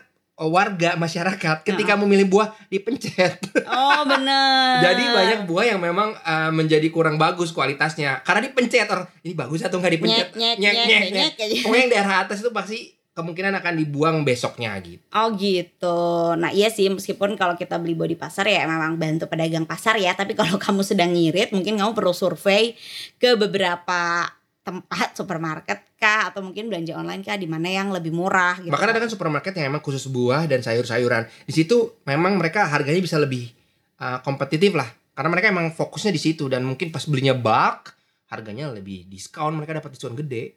warga 0.48 0.98
masyarakat 0.98 1.66
ketika 1.66 1.94
memilih 1.98 2.26
buah 2.30 2.48
dipencet. 2.72 3.38
Oh 3.68 4.02
bener. 4.08 4.80
Jadi 4.90 5.02
banyak 5.02 5.40
buah 5.46 5.64
yang 5.76 5.80
memang 5.82 6.16
uh, 6.22 6.50
menjadi 6.50 6.88
kurang 6.88 7.20
bagus 7.20 7.52
kualitasnya 7.52 8.24
karena 8.24 8.48
dipencet 8.48 8.88
orang 8.88 9.06
ini 9.22 9.34
bagus 9.36 9.60
atau 9.62 9.78
nggak 9.78 9.94
dipencet 10.00 10.28
nyet 10.34 10.56
nyet 10.58 10.58
nyek, 10.58 10.74
nyet 10.74 10.86
nyek, 10.86 11.02
nyek. 11.02 11.12
nyet, 11.12 11.32
nyet. 11.36 11.62
Pokoknya 11.62 11.82
yang 11.82 11.92
daerah 11.92 12.16
atas 12.24 12.38
itu 12.40 12.50
pasti 12.50 12.78
kemungkinan 13.12 13.52
akan 13.60 13.74
dibuang 13.76 14.16
besoknya 14.24 14.72
gitu. 14.80 15.04
Oh 15.12 15.36
gitu. 15.36 16.32
Nah 16.40 16.48
iya 16.48 16.72
sih 16.72 16.88
meskipun 16.88 17.36
kalau 17.36 17.60
kita 17.60 17.76
beli 17.76 17.92
buah 17.92 18.08
di 18.08 18.16
pasar 18.16 18.48
ya 18.48 18.64
memang 18.64 18.96
bantu 18.96 19.28
pedagang 19.28 19.68
pasar 19.68 20.00
ya. 20.00 20.16
Tapi 20.16 20.32
kalau 20.32 20.56
kamu 20.64 20.80
sedang 20.80 21.12
ngirit 21.12 21.52
mungkin 21.52 21.76
kamu 21.76 21.92
perlu 21.92 22.16
survei 22.16 22.72
ke 23.20 23.36
beberapa 23.36 24.24
tempat 24.62 25.12
supermarket 25.18 25.94
kah 25.98 26.30
atau 26.30 26.40
mungkin 26.40 26.70
belanja 26.70 26.94
online 26.94 27.22
kah 27.22 27.34
di 27.34 27.46
mana 27.46 27.66
yang 27.66 27.90
lebih 27.90 28.10
murah 28.10 28.58
gitu. 28.58 28.70
Bahkan 28.70 28.88
ada 28.90 28.98
kan 28.98 29.10
supermarket 29.10 29.52
yang 29.54 29.74
memang 29.74 29.82
khusus 29.82 30.06
buah 30.06 30.46
dan 30.46 30.62
sayur-sayuran. 30.62 31.26
Di 31.44 31.52
situ 31.52 32.02
memang 32.02 32.38
mereka 32.38 32.66
harganya 32.66 33.02
bisa 33.02 33.18
lebih 33.18 33.50
uh, 33.98 34.22
kompetitif 34.22 34.72
lah 34.72 34.86
karena 35.12 35.28
mereka 35.28 35.46
emang 35.50 35.68
fokusnya 35.70 36.08
di 36.08 36.18
situ 36.18 36.48
dan 36.48 36.64
mungkin 36.64 36.88
pas 36.88 37.04
belinya 37.04 37.36
bulk 37.36 37.92
harganya 38.32 38.72
lebih 38.72 39.04
diskon 39.04 39.52
mereka 39.52 39.76
dapat 39.76 39.92
diskon 39.92 40.16
gede 40.16 40.56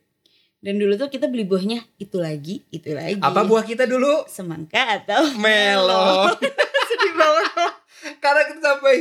Dan 0.56 0.80
dulu 0.82 0.96
tuh 0.96 1.12
kita 1.12 1.30
beli 1.30 1.46
buahnya 1.46 1.78
itu 2.00 2.18
lagi, 2.18 2.64
itu 2.72 2.90
lagi. 2.96 3.20
apa 3.20 3.46
buah 3.46 3.62
kita 3.62 3.86
dulu 3.86 4.26
Semangka 4.26 4.98
atau 4.98 5.28
melon 5.36 6.34
Sedih 6.90 7.14
banget. 7.14 7.46
karena 8.18 8.42
kita 8.48 8.60
sampai 8.64 8.96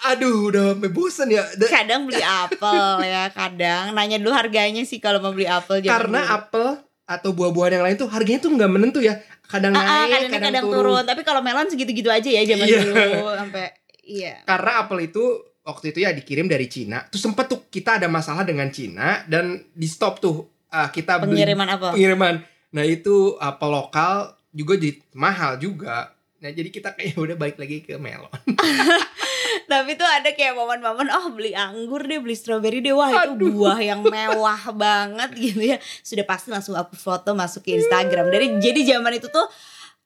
aduh 0.00 0.48
udah 0.48 0.64
sampai 0.72 0.88
bosen 0.88 1.28
ya 1.28 1.42
Da- 1.54 1.66
Kadang 1.68 2.04
beli 2.04 2.20
apel 2.20 2.78
ya, 3.02 3.28
kadang 3.28 3.90
nanya 3.90 4.16
dulu 4.16 4.30
harganya 4.30 4.82
sih 4.82 4.96
kalau 4.96 5.18
mau 5.18 5.30
beli 5.30 5.44
apel 5.44 5.82
karena 5.82 6.20
dulu. 6.20 6.34
apel 6.34 6.66
atau 7.04 7.30
buah-buahan 7.32 7.72
yang 7.72 7.84
lain 7.84 7.96
tuh 7.96 8.06
harganya 8.06 8.38
tuh 8.38 8.52
nggak 8.52 8.68
menentu 8.68 9.00
ya 9.00 9.16
kadang 9.44 9.72
Ah, 9.72 9.80
ah, 9.80 9.86
naik 10.04 10.06
kadang, 10.06 10.30
kadang, 10.30 10.42
kadang 10.44 10.64
turun. 10.64 10.76
turun. 10.92 11.02
Tapi 11.04 11.22
kalau 11.22 11.40
melon 11.40 11.66
segitu-gitu 11.66 12.08
aja 12.08 12.28
ya 12.28 12.42
zaman 12.44 12.64
Iya. 12.64 12.80
dulu 12.84 13.08
sampai 13.34 13.66
iya. 14.02 14.34
karena 14.42 14.70
apel 14.78 14.98
itu 15.02 15.24
waktu 15.62 15.84
itu 15.90 15.98
ya 16.00 16.10
dikirim 16.10 16.46
dari 16.46 16.64
Cina 16.66 17.04
tuh 17.04 17.18
sempet 17.18 17.44
tuh 17.46 17.64
kita 17.66 17.96
ada 17.96 18.06
masalah 18.06 18.40
dengan 18.42 18.68
Cina 18.68 19.24
dan 19.24 19.44
di 19.68 19.84
stop 19.84 20.16
tuh 20.18 20.36
uh, 20.66 20.88
kita 20.88 21.16
beli 21.18 21.32
Pengiriman 21.34 21.68
apel. 21.70 21.90
pengiriman 21.92 22.34
nah 22.68 22.84
itu 22.84 23.14
apel 23.36 23.68
lokal 23.68 24.14
juga 24.50 24.76
jadi 24.76 24.96
mahal 25.12 25.56
juga 25.56 26.12
nah 26.38 26.48
jadi 26.48 26.68
kita 26.68 26.92
kayak 26.92 27.16
udah 27.24 27.34
balik 27.34 27.56
lagi 27.56 27.80
ke 27.80 27.96
melon 27.96 28.28
Tapi 29.68 30.00
tuh 30.00 30.08
ada 30.08 30.32
kayak 30.32 30.56
momen-momen 30.56 31.12
oh 31.12 31.28
beli 31.28 31.52
anggur 31.52 32.00
deh, 32.08 32.16
beli 32.24 32.32
stroberi 32.32 32.80
deh. 32.80 32.96
Wah, 32.96 33.12
itu 33.12 33.36
Aduh. 33.36 33.52
buah 33.52 33.78
yang 33.84 34.00
mewah 34.00 34.72
banget 34.82 35.30
gitu 35.36 35.60
ya. 35.60 35.78
Sudah 36.00 36.24
pasti 36.24 36.48
langsung 36.48 36.72
aku 36.72 36.96
foto 36.96 37.36
masuk 37.36 37.68
ke 37.68 37.76
Instagram. 37.76 38.32
Dari 38.32 38.56
jadi 38.64 38.96
zaman 38.96 39.20
itu 39.20 39.28
tuh 39.28 39.44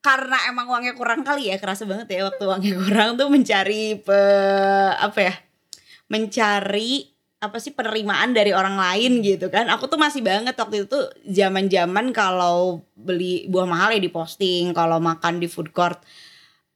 karena 0.02 0.34
emang 0.50 0.66
uangnya 0.66 0.98
kurang 0.98 1.22
kali 1.22 1.54
ya, 1.54 1.62
kerasa 1.62 1.86
banget 1.86 2.10
ya 2.10 2.26
waktu 2.26 2.42
uangnya 2.42 2.74
kurang 2.74 3.08
tuh 3.14 3.30
mencari 3.30 4.02
pe, 4.02 4.20
apa 4.98 5.18
ya? 5.30 5.34
Mencari 6.10 7.06
apa 7.42 7.58
sih 7.58 7.70
penerimaan 7.70 8.34
dari 8.34 8.50
orang 8.50 8.74
lain 8.74 9.22
gitu 9.22 9.46
kan. 9.46 9.70
Aku 9.70 9.86
tuh 9.86 9.98
masih 9.98 10.26
banget 10.26 10.58
waktu 10.58 10.90
itu 10.90 10.98
zaman-zaman 11.22 12.10
kalau 12.10 12.82
beli 12.98 13.46
buah 13.46 13.66
mahal 13.70 13.94
ya 13.94 14.02
diposting, 14.02 14.74
kalau 14.74 14.98
makan 14.98 15.38
di 15.38 15.46
food 15.46 15.70
court 15.70 16.02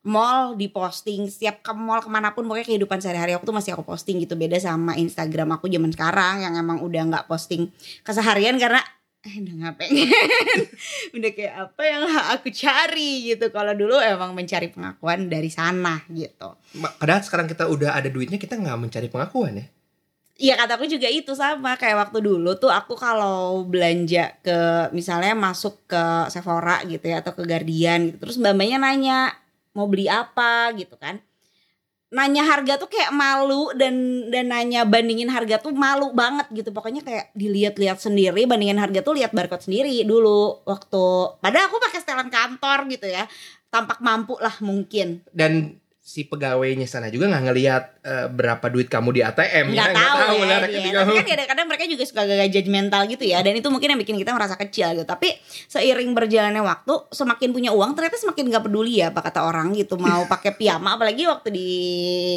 mall 0.06 0.54
diposting 0.54 1.26
setiap 1.26 1.66
ke 1.66 1.74
mall 1.74 1.98
ke 1.98 2.06
mana 2.06 2.30
pun 2.30 2.46
pokoknya 2.46 2.70
kehidupan 2.70 3.02
sehari-hari 3.02 3.34
aku 3.34 3.44
tuh 3.44 3.56
masih 3.56 3.74
aku 3.74 3.82
posting 3.82 4.22
gitu. 4.22 4.38
Beda 4.38 4.56
sama 4.62 4.94
Instagram 4.94 5.58
aku 5.58 5.66
zaman 5.66 5.90
sekarang 5.90 6.46
yang 6.46 6.54
emang 6.54 6.78
udah 6.80 7.02
nggak 7.10 7.24
posting 7.26 7.68
keseharian 8.06 8.54
karena 8.56 8.78
eh, 9.26 9.34
udah 9.42 9.54
nggak 9.58 9.74
pengen. 9.74 10.06
Udah 11.18 11.30
kayak 11.34 11.54
apa 11.58 11.82
yang 11.82 12.02
aku 12.38 12.48
cari 12.54 13.34
gitu. 13.34 13.50
Kalau 13.50 13.74
dulu 13.74 13.98
emang 13.98 14.30
mencari 14.38 14.70
pengakuan 14.70 15.26
dari 15.26 15.50
sana 15.50 15.98
gitu. 16.14 16.54
Padahal 17.02 17.26
sekarang 17.26 17.50
kita 17.50 17.66
udah 17.66 17.98
ada 17.98 18.06
duitnya 18.06 18.38
kita 18.38 18.54
nggak 18.54 18.78
mencari 18.78 19.10
pengakuan 19.10 19.58
ya? 19.58 19.66
Iya 20.36 20.54
kataku 20.60 20.84
juga 20.86 21.08
itu 21.10 21.32
sama. 21.34 21.74
Kayak 21.74 22.06
waktu 22.06 22.22
dulu 22.22 22.54
tuh 22.60 22.70
aku 22.70 22.94
kalau 22.94 23.66
belanja 23.66 24.36
ke 24.44 24.92
misalnya 24.94 25.34
masuk 25.34 25.88
ke 25.90 26.30
Sephora 26.30 26.84
gitu 26.86 27.02
ya 27.08 27.24
atau 27.24 27.32
ke 27.34 27.42
Guardian 27.42 28.12
gitu 28.12 28.22
terus 28.22 28.36
mbak-mbaknya 28.36 28.78
nanya 28.78 29.18
mau 29.76 29.84
beli 29.84 30.08
apa 30.08 30.72
gitu 30.72 30.96
kan. 30.96 31.20
Nanya 32.08 32.48
harga 32.48 32.80
tuh 32.80 32.88
kayak 32.88 33.12
malu 33.12 33.76
dan 33.76 34.26
dan 34.32 34.48
nanya 34.48 34.88
bandingin 34.88 35.28
harga 35.28 35.60
tuh 35.60 35.76
malu 35.76 36.16
banget 36.16 36.48
gitu. 36.56 36.72
Pokoknya 36.72 37.04
kayak 37.04 37.36
dilihat-lihat 37.36 38.00
sendiri 38.00 38.48
bandingin 38.48 38.80
harga 38.80 39.04
tuh 39.04 39.20
lihat 39.20 39.36
barcode 39.36 39.68
sendiri 39.68 40.00
dulu 40.08 40.64
waktu 40.64 41.04
padahal 41.44 41.68
aku 41.68 41.76
pakai 41.76 42.00
setelan 42.00 42.32
kantor 42.32 42.88
gitu 42.88 43.06
ya. 43.06 43.28
Tampak 43.68 44.00
mampu 44.00 44.40
lah 44.40 44.56
mungkin. 44.64 45.20
Dan 45.28 45.76
si 46.06 46.22
pegawainya 46.22 46.86
sana 46.86 47.10
juga 47.10 47.26
nggak 47.26 47.44
ngelihat 47.50 47.84
eh, 48.06 48.26
berapa 48.30 48.62
duit 48.70 48.86
kamu 48.86 49.10
di 49.10 49.20
ATM 49.26 49.74
nggak 49.74 49.90
ya 49.90 49.98
tahu, 49.98 50.38
ya, 50.38 50.38
benar, 50.38 50.62
iya. 50.70 51.02
tapi 51.02 51.12
kan 51.18 51.26
kadang-kadang 51.26 51.66
mereka 51.66 51.84
juga 51.90 52.04
suka 52.06 52.22
agak 52.22 52.46
judgmental 52.54 53.02
gitu 53.10 53.26
ya 53.26 53.42
dan 53.42 53.58
itu 53.58 53.66
mungkin 53.74 53.90
yang 53.90 53.98
bikin 53.98 54.14
kita 54.14 54.30
merasa 54.30 54.54
kecil 54.54 54.94
gitu. 54.94 55.02
Tapi 55.02 55.34
seiring 55.66 56.14
berjalannya 56.14 56.62
waktu 56.62 57.10
semakin 57.10 57.50
punya 57.50 57.74
uang 57.74 57.98
ternyata 57.98 58.22
semakin 58.22 58.54
nggak 58.54 58.64
peduli 58.70 59.02
ya 59.02 59.10
apa 59.10 59.18
kata 59.18 59.50
orang 59.50 59.74
gitu. 59.74 59.98
Mau 59.98 60.24
pakai 60.32 60.54
piyama 60.54 60.94
apalagi 60.94 61.26
waktu 61.26 61.50
di 61.50 61.68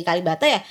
Kalibata 0.01 0.49
ya 0.49 0.65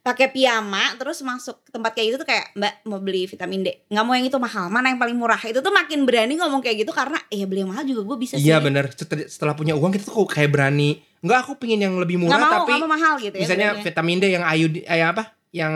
pakai 0.00 0.32
piyama 0.32 0.96
terus 0.96 1.20
masuk 1.20 1.60
ke 1.60 1.70
tempat 1.76 1.92
kayak 1.92 2.06
gitu 2.08 2.16
tuh 2.24 2.28
kayak 2.32 2.56
mbak 2.58 2.82
mau 2.82 2.98
beli 2.98 3.30
vitamin 3.30 3.62
D. 3.62 3.86
Nggak 3.94 4.04
mau 4.04 4.14
yang 4.18 4.26
itu 4.26 4.38
mahal. 4.42 4.66
Mana 4.74 4.90
yang 4.90 4.98
paling 4.98 5.14
murah? 5.14 5.38
Itu 5.38 5.62
tuh 5.62 5.70
makin 5.70 6.02
berani 6.02 6.34
ngomong 6.34 6.66
kayak 6.66 6.82
gitu 6.82 6.90
karena 6.90 7.20
eh 7.30 7.46
beli 7.46 7.62
yang 7.62 7.70
mahal 7.70 7.86
juga 7.86 8.02
gue 8.02 8.16
bisa 8.18 8.34
sih. 8.40 8.50
Iya 8.50 8.58
bener. 8.58 8.90
Setelah, 8.90 9.54
punya 9.54 9.78
uang 9.78 9.94
kita 9.94 10.10
tuh 10.10 10.26
kayak 10.26 10.50
berani 10.50 10.98
Enggak 11.20 11.38
aku 11.42 11.52
pengen 11.56 11.80
yang 11.82 11.94
lebih 11.94 12.16
murah 12.16 12.36
mau 12.36 12.52
tapi 12.58 12.72
nggak 12.72 12.82
mau 12.82 12.90
mahal 12.90 13.14
gitu 13.16 13.36
ya 13.36 13.40
misalnya 13.40 13.68
berani. 13.70 13.84
vitamin 13.84 14.16
D 14.16 14.24
yang 14.30 14.44
ayu 14.44 14.66
eh, 14.74 15.02
apa 15.02 15.22
yang 15.50 15.74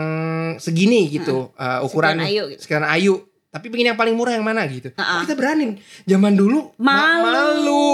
segini 0.57 1.05
gitu 1.07 1.51
ukurannya 1.81 2.23
Sekian 2.23 2.33
ayu 2.33 2.43
gitu. 2.49 2.61
sekian 2.61 2.83
ayu. 2.83 3.15
Tapi 3.47 3.71
pengen 3.71 3.87
yang 3.87 3.95
paling 3.95 4.11
murah 4.11 4.35
yang 4.35 4.43
mana 4.43 4.67
gitu. 4.67 4.91
Ha-ha. 4.91 5.23
kita 5.23 5.31
berani 5.31 5.79
zaman 6.03 6.35
dulu 6.35 6.75
ma- 6.75 7.23
malu, 7.23 7.23
malu. 7.23 7.87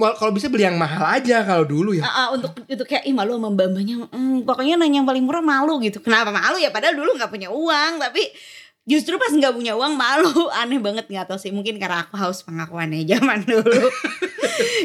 Mal- 0.00 0.16
kalau 0.16 0.32
bisa 0.32 0.48
beli 0.48 0.64
yang 0.64 0.80
mahal 0.80 1.04
aja 1.04 1.44
kalau 1.44 1.68
dulu 1.68 1.92
ya. 1.92 2.00
Ah, 2.00 2.08
ah, 2.08 2.28
untuk 2.32 2.56
itu 2.64 2.80
kayak 2.80 3.04
ih 3.04 3.12
malu 3.12 3.36
sama 3.36 3.52
mbak-mbaknya. 3.52 4.08
"Hmm, 4.08 4.48
pokoknya 4.48 4.80
nanya 4.80 5.00
yang 5.00 5.06
paling 5.06 5.20
murah 5.20 5.44
malu 5.44 5.76
gitu. 5.78 6.00
Kenapa 6.00 6.32
malu 6.32 6.56
ya? 6.56 6.72
Padahal 6.72 6.96
dulu 6.96 7.10
nggak 7.12 7.28
punya 7.28 7.52
uang 7.52 8.00
tapi 8.00 8.32
justru 8.84 9.16
pas 9.16 9.32
nggak 9.32 9.52
punya 9.56 9.72
uang 9.74 9.96
malu. 9.96 10.48
Aneh 10.60 10.80
banget 10.80 11.08
nggak 11.08 11.28
tahu 11.28 11.38
sih. 11.40 11.50
Mungkin 11.50 11.80
karena 11.80 12.04
aku 12.04 12.16
haus 12.20 12.44
pengakuannya 12.44 13.04
zaman 13.08 13.44
dulu. 13.50 13.88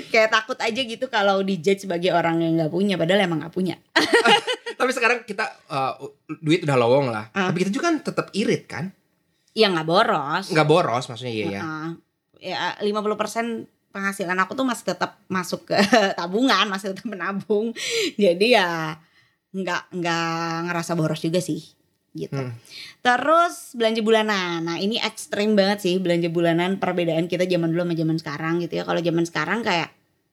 Kayak 0.10 0.34
takut 0.34 0.58
aja 0.58 0.82
gitu 0.82 1.06
kalau 1.12 1.44
dijudge 1.46 1.86
sebagai 1.86 2.16
orang 2.16 2.42
yang 2.42 2.54
nggak 2.58 2.74
punya 2.74 2.96
padahal 2.98 3.22
emang 3.28 3.46
nggak 3.46 3.54
punya. 3.54 3.76
Tapi 4.80 4.92
sekarang 4.96 5.28
kita 5.28 5.46
eh, 5.68 5.94
duit 6.40 6.64
udah 6.64 6.78
lowong 6.80 7.12
lah. 7.12 7.28
Ah. 7.36 7.52
tapi 7.52 7.68
kita 7.68 7.72
juga 7.76 7.92
kan 7.92 8.00
tetap 8.00 8.32
irit 8.32 8.64
kan? 8.64 8.96
Ya 9.52 9.68
nggak 9.68 9.84
boros. 9.84 10.48
Nggak 10.56 10.68
boros 10.72 11.06
maksudnya 11.12 11.34
iya 11.36 11.46
ya 11.60 11.62
ya 12.40 12.80
50% 12.80 13.92
penghasilan 13.92 14.40
aku 14.40 14.56
tuh 14.56 14.64
masih 14.64 14.96
tetap 14.96 15.20
masuk 15.28 15.68
ke 15.68 15.76
tabungan 16.16 16.64
masih 16.72 16.96
tetap 16.96 17.04
menabung. 17.12 17.76
Jadi 18.16 18.56
ya 18.56 18.96
nggak 19.52 20.00
nggak 20.00 20.54
ngerasa 20.72 20.96
boros 20.96 21.20
juga 21.20 21.44
sih 21.44 21.60
gitu. 22.16 22.40
Hmm. 22.40 22.56
Terus 23.00 23.74
belanja 23.76 24.02
bulanan. 24.04 24.68
Nah 24.68 24.78
ini 24.78 25.00
ekstrim 25.00 25.56
banget 25.56 25.84
sih 25.84 25.96
belanja 26.00 26.28
bulanan 26.28 26.78
perbedaan 26.78 27.32
kita 27.32 27.48
zaman 27.48 27.72
dulu 27.72 27.88
sama 27.88 27.96
zaman 27.96 28.18
sekarang 28.20 28.54
gitu 28.64 28.74
ya. 28.80 28.84
Kalau 28.84 29.00
zaman 29.00 29.24
sekarang 29.24 29.60
kayak 29.64 29.90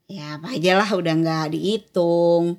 ya 0.06 0.38
apa 0.38 0.54
aja 0.54 0.72
lah 0.78 0.90
udah 0.90 1.14
nggak 1.14 1.46
dihitung. 1.54 2.58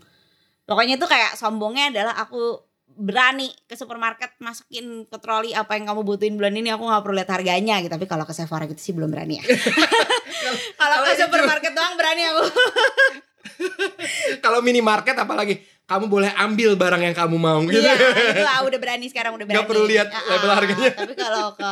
Pokoknya 0.68 1.00
tuh 1.00 1.08
kayak 1.12 1.36
sombongnya 1.40 1.92
adalah 1.92 2.16
aku 2.20 2.68
berani 2.98 3.54
ke 3.70 3.78
supermarket 3.78 4.34
masukin 4.42 5.06
ke 5.06 5.18
troli 5.22 5.54
apa 5.54 5.78
yang 5.78 5.86
kamu 5.86 6.02
butuhin 6.02 6.34
bulan 6.34 6.58
ini 6.58 6.74
aku 6.74 6.82
nggak 6.88 7.04
perlu 7.06 7.16
lihat 7.20 7.32
harganya 7.32 7.76
gitu. 7.84 7.92
Tapi 7.92 8.08
kalau 8.08 8.24
ke 8.24 8.34
Sephora 8.34 8.66
gitu 8.66 8.80
sih 8.80 8.94
belum 8.96 9.12
berani 9.12 9.40
ya. 9.40 9.46
Kalau 10.80 11.04
ke 11.04 11.12
supermarket 11.20 11.74
doang 11.76 11.96
berani 12.00 12.24
aku. 12.26 12.44
Kalau 14.44 14.60
minimarket 14.64 15.16
apalagi 15.20 15.60
kamu 15.88 16.06
boleh 16.12 16.32
ambil 16.36 16.76
barang 16.76 17.00
yang 17.00 17.16
kamu 17.16 17.40
mau 17.40 17.64
gitu 17.64 17.80
iya 17.80 17.96
itu 18.36 18.44
ah, 18.44 18.62
udah 18.68 18.76
berani 18.76 19.08
sekarang 19.08 19.32
udah 19.34 19.48
berani. 19.48 19.56
Nggak 19.64 19.70
perlu 19.72 19.86
lihat 19.88 20.08
Ah, 20.12 20.24
label 20.36 20.52
harganya. 20.52 20.92
tapi 20.92 21.14
kalau 21.16 21.56
ke 21.56 21.72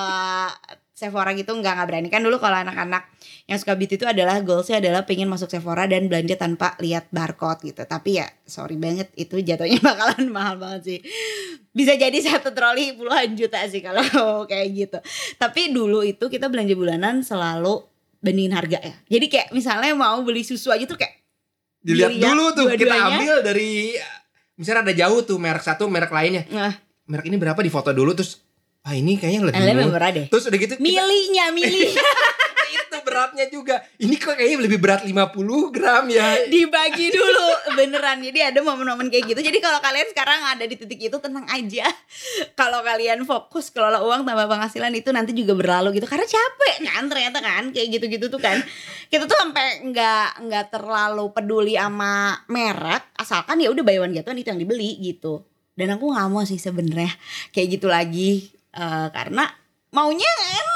Sephora 0.96 1.36
gitu 1.36 1.52
nggak 1.52 1.74
nggak 1.76 1.88
berani. 1.92 2.08
Kan 2.08 2.24
dulu 2.24 2.40
kalau 2.40 2.56
anak-anak 2.56 3.04
yang 3.52 3.60
suka 3.60 3.76
beauty 3.76 4.00
itu 4.00 4.08
adalah 4.08 4.40
goalsnya 4.40 4.80
adalah 4.80 5.04
pengen 5.04 5.28
masuk 5.28 5.52
Sephora 5.52 5.84
dan 5.92 6.08
belanja 6.08 6.40
tanpa 6.40 6.80
lihat 6.80 7.12
barcode 7.12 7.68
gitu. 7.68 7.84
Tapi 7.84 8.24
ya 8.24 8.32
sorry 8.48 8.80
banget 8.80 9.12
itu 9.20 9.36
jatuhnya 9.44 9.84
bakalan 9.92 10.32
mahal 10.32 10.56
banget 10.56 10.82
sih. 10.88 11.00
Bisa 11.76 12.00
jadi 12.00 12.16
satu 12.24 12.56
troli 12.56 12.96
puluhan 12.96 13.36
juta 13.36 13.60
sih 13.68 13.84
kalau 13.84 14.08
kayak 14.50 14.68
gitu. 14.72 14.98
Tapi 15.36 15.76
dulu 15.76 16.08
itu 16.08 16.32
kita 16.32 16.48
belanja 16.48 16.72
bulanan 16.80 17.20
selalu 17.20 17.84
bandingin 18.24 18.56
harga 18.56 18.80
ya. 18.80 18.96
Jadi 19.12 19.26
kayak 19.28 19.48
misalnya 19.52 19.92
mau 19.92 20.24
beli 20.24 20.48
susu 20.48 20.72
aja 20.72 20.88
tuh 20.88 20.96
kayak 20.96 21.25
dilihat 21.86 22.18
dulu 22.18 22.46
tuh 22.58 22.66
kita 22.74 22.96
ambil 22.98 23.46
dari 23.46 23.94
misalnya 24.58 24.90
ada 24.90 24.94
jauh 24.98 25.22
tuh 25.22 25.38
merek 25.38 25.62
satu 25.62 25.86
merek 25.86 26.10
lainnya. 26.10 26.50
Nah, 26.50 26.74
merek 27.06 27.30
ini 27.30 27.38
berapa? 27.38 27.62
Di 27.62 27.70
foto 27.70 27.94
dulu 27.94 28.18
terus 28.18 28.42
ah 28.86 28.98
ini 28.98 29.22
kayaknya 29.22 29.54
lebih 29.54 29.62
lebih 29.62 29.88
murah. 29.94 30.10
deh. 30.10 30.26
Terus 30.34 30.50
udah 30.50 30.58
gitu 30.58 30.74
milihnya 30.82 31.54
itu 31.54 31.94
beratnya 33.06 33.46
juga. 33.54 33.86
Ini 34.02 34.18
kok 34.18 34.34
kayaknya 34.34 34.58
lebih 34.66 34.80
berat 34.82 35.06
50 35.06 35.14
gram 35.70 36.10
ya? 36.10 36.50
Dibagi 36.50 37.14
dulu 37.18 37.50
beneran. 37.78 38.26
Jadi 38.26 38.40
ada 38.42 38.60
momen-momen 38.66 39.14
kayak 39.14 39.30
gitu. 39.30 39.42
Jadi 39.46 39.62
kalau 39.62 39.78
kalian 39.80 40.10
sekarang 40.10 40.42
ada 40.42 40.66
di 40.66 40.76
titik 40.76 40.98
itu 40.98 41.18
tenang 41.22 41.46
aja. 41.46 41.86
Kalau 42.58 42.82
kalian 42.82 43.22
fokus 43.30 43.70
kelola 43.70 44.02
uang 44.02 44.26
tambah 44.26 44.50
penghasilan 44.50 44.92
itu 44.98 45.14
nanti 45.14 45.38
juga 45.38 45.54
berlalu 45.54 46.02
gitu. 46.02 46.10
Karena 46.10 46.26
capek 46.26 46.76
kan 46.90 47.06
ternyata 47.06 47.40
kan. 47.40 47.64
Kayak 47.70 47.88
gitu-gitu 48.02 48.26
tuh 48.34 48.42
kan. 48.42 48.58
Kita 49.08 49.30
tuh 49.30 49.38
sampai 49.38 49.86
nggak 49.86 50.50
nggak 50.50 50.66
terlalu 50.74 51.30
peduli 51.30 51.78
sama 51.78 52.42
merek. 52.50 53.14
Asalkan 53.16 53.62
ya 53.62 53.70
udah 53.70 53.86
buy 53.86 54.02
one 54.02 54.18
get 54.18 54.26
one 54.26 54.42
itu 54.42 54.50
yang 54.50 54.58
dibeli 54.58 54.98
gitu. 54.98 55.46
Dan 55.78 55.94
aku 55.94 56.10
nggak 56.10 56.28
mau 56.34 56.42
sih 56.42 56.58
sebenarnya 56.58 57.14
kayak 57.54 57.78
gitu 57.78 57.86
lagi. 57.86 58.50
Eh, 58.76 59.08
karena 59.16 59.48
maunya 59.96 60.28
enak 60.28 60.75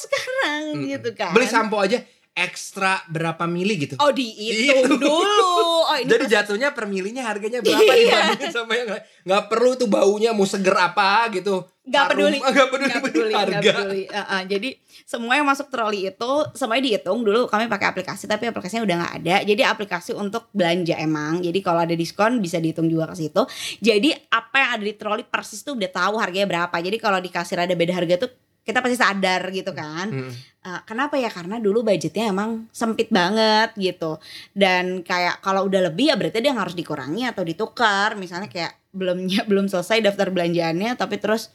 sekarang 0.00 0.62
gitu 0.86 1.08
kan 1.12 1.32
beli 1.32 1.46
sampo 1.46 1.76
aja 1.76 1.98
ekstra 2.38 3.02
berapa 3.10 3.50
mili 3.50 3.74
gitu 3.76 3.98
Oh 3.98 4.14
dihitung 4.14 4.94
dulu. 4.94 5.50
Oh 5.82 5.96
ini 5.98 6.06
jadi 6.06 6.38
jatuhnya 6.38 6.70
per 6.70 6.86
milinya 6.86 7.26
harganya 7.26 7.58
berapa 7.58 7.82
Iya. 7.82 8.38
dibandingin 8.38 8.54
sama 8.54 8.72
yang 8.72 8.88
lain 8.88 9.02
nggak 9.26 9.44
perlu 9.50 9.70
tuh 9.74 9.88
baunya 9.88 10.30
mau 10.30 10.46
seger 10.46 10.70
apa 10.72 11.26
gitu 11.34 11.66
Gak 11.82 12.04
harum, 12.04 12.28
peduli. 12.28 12.38
nggak 12.44 12.68
peduli, 12.68 12.86
Nggak 12.86 13.02
peduli, 13.02 13.32
harga. 13.32 13.58
peduli. 13.74 14.02
Uh, 14.06 14.20
uh, 14.20 14.42
jadi 14.44 14.68
semua 15.02 15.34
yang 15.34 15.48
masuk 15.48 15.66
troli 15.66 16.04
itu 16.04 16.30
semuanya 16.52 16.82
dihitung 16.84 17.24
dulu 17.24 17.48
kami 17.48 17.64
pakai 17.64 17.86
aplikasi 17.88 18.28
tapi 18.28 18.44
aplikasinya 18.44 18.84
udah 18.84 18.96
nggak 19.00 19.14
ada. 19.18 19.36
Jadi 19.42 19.62
aplikasi 19.64 20.10
untuk 20.12 20.52
belanja 20.52 20.94
emang. 20.94 21.40
Jadi 21.40 21.58
kalau 21.58 21.80
ada 21.80 21.96
diskon 21.96 22.38
bisa 22.38 22.60
dihitung 22.60 22.86
juga 22.86 23.08
ke 23.08 23.16
situ. 23.16 23.40
Jadi 23.80 24.12
apa 24.28 24.56
yang 24.58 24.70
ada 24.76 24.84
di 24.84 24.94
troli 24.94 25.24
persis 25.24 25.64
tuh 25.64 25.74
udah 25.74 25.88
tahu 25.88 26.20
harganya 26.20 26.46
berapa. 26.46 26.76
Jadi 26.76 26.96
kalau 27.00 27.18
di 27.18 27.32
kasir 27.32 27.56
ada 27.56 27.72
beda 27.72 27.96
harga 27.96 28.14
tuh 28.20 28.30
kita 28.68 28.84
pasti 28.84 29.00
sadar 29.00 29.48
gitu 29.48 29.72
kan. 29.72 30.12
Mm. 30.12 30.32
Uh, 30.60 30.80
kenapa 30.84 31.16
ya? 31.16 31.32
Karena 31.32 31.56
dulu 31.56 31.80
budgetnya 31.80 32.28
emang 32.28 32.68
sempit 32.68 33.08
banget 33.08 33.72
gitu. 33.80 34.20
Dan 34.52 35.00
kayak 35.00 35.40
kalau 35.40 35.64
udah 35.64 35.88
lebih 35.88 36.12
ya 36.12 36.20
berarti 36.20 36.44
dia 36.44 36.52
harus 36.52 36.76
dikurangi 36.76 37.24
atau 37.24 37.40
ditukar. 37.48 38.20
Misalnya 38.20 38.52
kayak 38.52 38.76
belum 38.92 39.24
belum 39.50 39.72
selesai 39.72 40.04
daftar 40.04 40.28
belanjaannya 40.28 41.00
tapi 41.00 41.16
terus 41.16 41.48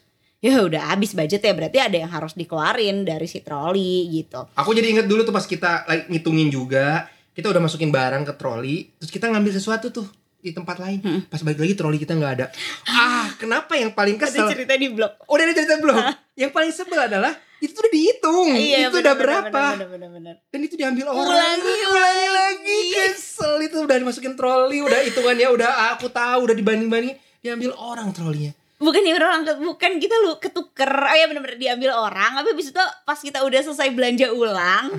ya 0.44 0.60
udah 0.60 0.92
habis 0.92 1.16
budget 1.16 1.40
ya 1.40 1.54
berarti 1.56 1.80
ada 1.80 1.98
yang 2.04 2.12
harus 2.12 2.34
dikeluarin 2.34 3.06
dari 3.06 3.30
si 3.30 3.46
troli 3.46 4.10
gitu. 4.12 4.50
Aku 4.58 4.74
jadi 4.74 4.90
inget 4.90 5.08
dulu 5.08 5.24
tuh 5.24 5.32
pas 5.32 5.46
kita 5.46 5.88
like, 5.88 6.12
ngitungin 6.12 6.52
juga, 6.52 7.08
kita 7.32 7.48
udah 7.48 7.64
masukin 7.64 7.94
barang 7.96 8.28
ke 8.28 8.34
troli, 8.36 8.92
terus 9.00 9.08
kita 9.08 9.32
ngambil 9.32 9.56
sesuatu 9.56 9.88
tuh 9.94 10.04
di 10.44 10.52
tempat 10.52 10.76
lain. 10.76 11.00
Hmm. 11.00 11.22
Pas 11.32 11.40
balik 11.40 11.64
lagi 11.64 11.74
troli 11.80 11.96
kita 11.96 12.20
nggak 12.20 12.34
ada. 12.36 12.46
Ah, 12.84 13.32
kenapa 13.40 13.80
yang 13.80 13.96
paling 13.96 14.20
kesel? 14.20 14.52
cerita 14.52 14.76
di 14.76 14.92
blog. 14.92 15.16
Udah 15.32 15.44
ada 15.48 15.54
cerita 15.56 15.80
belum? 15.80 15.96
yang 16.44 16.52
paling 16.52 16.76
sebel 16.76 17.00
adalah 17.00 17.32
itu 17.64 17.80
udah 17.80 17.94
dihitung. 17.96 18.52
Iya, 18.52 18.92
itu 18.92 19.00
udah 19.00 19.16
berapa? 19.16 19.64
Bener-bener. 19.80 20.36
Dan 20.52 20.60
itu 20.68 20.76
diambil 20.76 21.16
orang. 21.16 21.32
Ulangi, 21.32 21.76
ulangi 21.88 22.28
lagi. 22.28 22.80
Kesel 22.92 23.56
itu 23.64 23.78
udah 23.80 23.96
dimasukin 23.96 24.36
troli, 24.36 24.84
udah 24.84 25.00
hitungannya 25.08 25.48
udah 25.48 25.72
aku 25.96 26.12
tahu, 26.12 26.52
udah 26.52 26.56
dibanding-banding, 26.60 27.16
diambil 27.40 27.72
orang 27.80 28.12
trolinya. 28.12 28.52
Bukan 28.84 29.00
ya 29.08 29.16
orang 29.16 29.48
bukan 29.64 29.96
kita 29.96 30.12
lu 30.28 30.36
ketuker. 30.44 30.92
Oh 30.92 31.16
ya 31.16 31.32
bener-bener 31.32 31.56
diambil 31.56 31.96
orang. 31.96 32.36
Tapi 32.36 32.52
habis 32.52 32.76
itu 32.76 32.84
pas 33.08 33.16
kita 33.16 33.40
udah 33.48 33.60
selesai 33.64 33.96
belanja 33.96 34.36
ulang, 34.36 34.92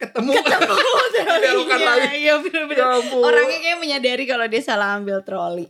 Ketemu. 0.00 0.32
ketemu 0.32 0.74
Belokan 1.44 1.76
trolinya. 1.76 1.92
lagi. 2.00 2.16
Iya 2.18 2.34
bener-bener. 2.40 2.80
Ya. 2.80 2.88
Orangnya 3.20 3.58
kayak 3.60 3.78
menyadari 3.78 4.24
kalau 4.24 4.46
dia 4.48 4.62
salah 4.64 4.96
ambil 4.96 5.20
troli. 5.20 5.68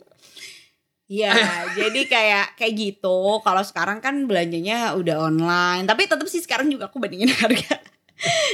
Ya, 1.10 1.34
jadi 1.78 2.06
kayak 2.06 2.54
kayak 2.54 2.74
gitu. 2.78 3.42
Kalau 3.42 3.62
sekarang 3.66 3.98
kan 3.98 4.30
belanjanya 4.30 4.94
udah 4.94 5.26
online, 5.26 5.82
tapi 5.82 6.06
tetap 6.06 6.22
sih 6.30 6.38
sekarang 6.38 6.70
juga 6.70 6.86
aku 6.86 7.02
bandingin 7.02 7.34
harga. 7.42 7.82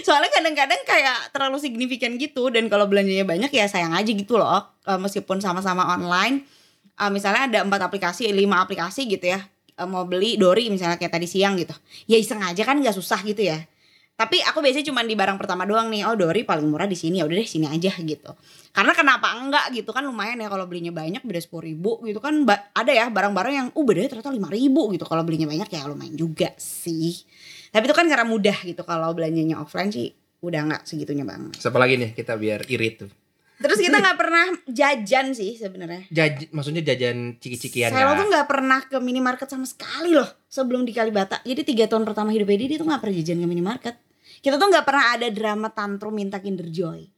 Soalnya 0.01 0.31
kadang-kadang 0.33 0.81
kayak 0.87 1.35
terlalu 1.35 1.59
signifikan 1.59 2.17
gitu 2.17 2.49
dan 2.49 2.71
kalau 2.71 2.87
belanjanya 2.87 3.27
banyak 3.27 3.51
ya 3.51 3.67
sayang 3.69 3.93
aja 3.93 4.09
gitu 4.09 4.41
loh. 4.41 4.65
Eh, 4.87 4.97
meskipun 4.97 5.43
sama-sama 5.43 5.85
online, 5.93 6.49
eh, 6.97 7.11
misalnya 7.13 7.45
ada 7.51 7.59
empat 7.61 7.85
aplikasi, 7.85 8.33
lima 8.33 8.65
aplikasi 8.65 9.05
gitu 9.05 9.37
ya. 9.37 9.45
eh, 9.77 9.85
mau 9.85 10.09
beli 10.09 10.41
dori 10.41 10.73
misalnya 10.73 10.97
kayak 10.97 11.13
tadi 11.13 11.29
siang 11.29 11.61
gitu. 11.61 11.77
Ya 12.09 12.17
iseng 12.17 12.41
aja 12.41 12.65
kan 12.65 12.81
nggak 12.81 12.97
susah 12.97 13.21
gitu 13.21 13.45
ya. 13.45 13.61
Tapi 14.17 14.41
aku 14.41 14.65
biasanya 14.65 14.89
cuma 14.89 15.05
di 15.05 15.13
barang 15.13 15.37
pertama 15.37 15.69
doang 15.69 15.93
nih. 15.93 16.09
Oh 16.09 16.17
Dori 16.17 16.41
paling 16.41 16.65
murah 16.65 16.89
di 16.89 16.97
sini 16.97 17.21
ya 17.21 17.29
udah 17.29 17.37
deh 17.37 17.45
sini 17.45 17.69
aja 17.69 17.93
gitu. 18.01 18.33
Karena 18.73 18.97
kenapa 18.97 19.37
enggak 19.37 19.69
gitu 19.77 19.93
kan 19.93 20.09
lumayan 20.09 20.41
ya 20.41 20.49
kalau 20.49 20.65
belinya 20.65 20.89
banyak 20.89 21.21
beda 21.21 21.37
sepuluh 21.37 21.69
ribu 21.69 22.01
gitu 22.09 22.17
kan 22.17 22.49
ba- 22.49 22.73
ada 22.73 22.97
ya 22.97 23.13
barang-barang 23.13 23.53
yang 23.53 23.69
uh 23.77 23.85
bedanya 23.85 24.09
ternyata 24.17 24.33
lima 24.33 24.49
ribu 24.49 24.89
gitu. 24.97 25.05
Kalau 25.05 25.21
belinya 25.21 25.45
banyak 25.45 25.69
ya 25.69 25.85
lumayan 25.85 26.17
juga 26.17 26.57
sih. 26.57 27.13
Tapi 27.69 27.85
itu 27.85 27.93
kan 27.93 28.09
karena 28.09 28.25
mudah 28.25 28.57
gitu 28.65 28.81
kalau 28.89 29.13
belanjanya 29.13 29.61
offline 29.61 29.93
sih 29.93 30.17
udah 30.41 30.61
nggak 30.65 30.83
segitunya 30.89 31.29
banget. 31.29 31.61
Siapa 31.61 31.77
lagi 31.77 32.01
nih 32.01 32.17
kita 32.17 32.41
biar 32.41 32.65
irit 32.73 33.05
tuh. 33.05 33.13
Terus 33.57 33.81
kita 33.81 34.01
nggak 34.01 34.19
pernah 34.21 34.45
jajan 34.69 35.33
sih 35.33 35.57
sebenarnya. 35.57 36.09
Jaj, 36.13 36.53
maksudnya 36.53 36.85
jajan 36.85 37.41
ciki-cikian 37.41 37.89
Saya 37.89 38.05
kan? 38.05 38.21
tuh 38.21 38.27
nggak 38.29 38.49
pernah 38.49 38.81
ke 38.85 38.97
minimarket 39.01 39.49
sama 39.49 39.65
sekali 39.65 40.13
loh 40.13 40.29
sebelum 40.45 40.85
di 40.85 40.93
Kalibata. 40.93 41.41
Jadi 41.41 41.65
tiga 41.65 41.89
tahun 41.89 42.05
pertama 42.05 42.37
hidupnya 42.37 42.65
dia, 42.65 42.77
dia 42.77 42.79
tuh 42.81 42.89
nggak 42.89 43.01
pernah 43.01 43.17
jajan 43.17 43.41
ke 43.41 43.49
minimarket. 43.49 43.97
Kita 44.41 44.57
tuh 44.57 44.69
nggak 44.69 44.87
pernah 44.87 45.15
ada 45.15 45.27
drama 45.31 45.69
tantrum 45.71 46.15
minta 46.15 46.39
Kinder 46.39 46.69
Joy. 46.69 47.09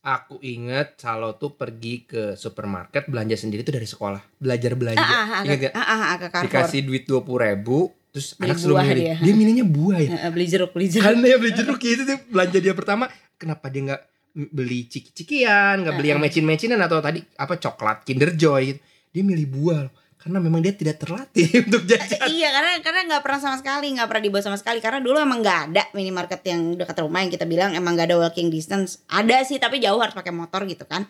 Aku 0.00 0.40
inget 0.40 0.96
Salo 0.96 1.36
tuh 1.36 1.52
pergi 1.52 2.08
ke 2.08 2.32
supermarket 2.32 3.04
belanja 3.04 3.36
sendiri 3.36 3.60
tuh 3.60 3.76
dari 3.76 3.84
sekolah. 3.84 4.40
Belajar 4.40 4.72
belanja. 4.72 5.04
Ah, 5.04 5.12
ah, 5.12 5.28
ah, 5.28 5.40
Ingat 5.44 5.58
gak? 5.60 5.72
ah, 5.76 5.82
ah, 5.84 6.00
ah, 6.00 6.16
ke 6.16 6.26
Carrefour. 6.32 6.48
Dikasih 6.48 6.80
duit 6.88 7.04
20 7.04 7.20
ribu. 7.36 7.78
Terus 8.10 8.28
Beli 8.34 8.48
anak 8.48 8.56
suruh 8.58 8.74
buah 8.74 8.86
milih. 8.88 9.02
dia. 9.04 9.16
Dia 9.20 9.34
milihnya 9.36 9.64
buah 9.68 9.98
ya. 10.00 10.08
Beli 10.32 10.46
jeruk, 10.48 10.70
beli 10.72 10.86
jeruk. 10.88 11.04
Karena 11.04 11.24
ya 11.28 11.36
beli 11.36 11.52
jeruk 11.52 11.78
gitu 11.78 12.02
tuh 12.08 12.18
belanja 12.32 12.58
dia 12.58 12.74
pertama. 12.74 13.04
Kenapa 13.36 13.68
dia 13.68 13.80
nggak 13.92 14.02
beli 14.50 14.88
ciki-cikian, 14.88 15.84
nggak 15.84 15.94
beli 15.94 16.08
yang 16.10 16.20
mecin-mecinan 16.22 16.80
atau 16.80 16.98
tadi 17.04 17.20
apa 17.36 17.60
coklat 17.60 18.02
Kinder 18.02 18.32
Joy 18.32 18.72
gitu. 18.72 18.80
Dia 19.12 19.22
milih 19.22 19.46
buah 19.52 19.78
loh. 19.84 19.92
Karena 20.20 20.36
memang 20.36 20.60
dia 20.60 20.76
tidak 20.76 21.00
terlatih 21.00 21.48
untuk 21.64 21.88
jajan. 21.88 22.28
iya 22.28 22.52
karena 22.52 22.72
karena 22.84 23.00
nggak 23.08 23.22
pernah 23.24 23.40
sama 23.40 23.56
sekali 23.56 23.88
nggak 23.96 24.04
pernah 24.04 24.24
dibawa 24.28 24.42
sama 24.44 24.58
sekali. 24.60 24.78
Karena 24.84 25.00
dulu 25.00 25.16
emang 25.16 25.40
nggak 25.40 25.60
ada 25.72 25.82
minimarket 25.96 26.44
yang 26.44 26.76
dekat 26.76 27.00
rumah 27.00 27.24
yang 27.24 27.32
kita 27.32 27.48
bilang 27.48 27.72
emang 27.72 27.96
nggak 27.96 28.12
ada 28.12 28.16
walking 28.20 28.52
distance. 28.52 29.00
Ada 29.08 29.48
sih 29.48 29.56
tapi 29.56 29.80
jauh 29.80 29.96
harus 29.96 30.12
pakai 30.12 30.32
motor 30.32 30.68
gitu 30.68 30.84
kan. 30.84 31.08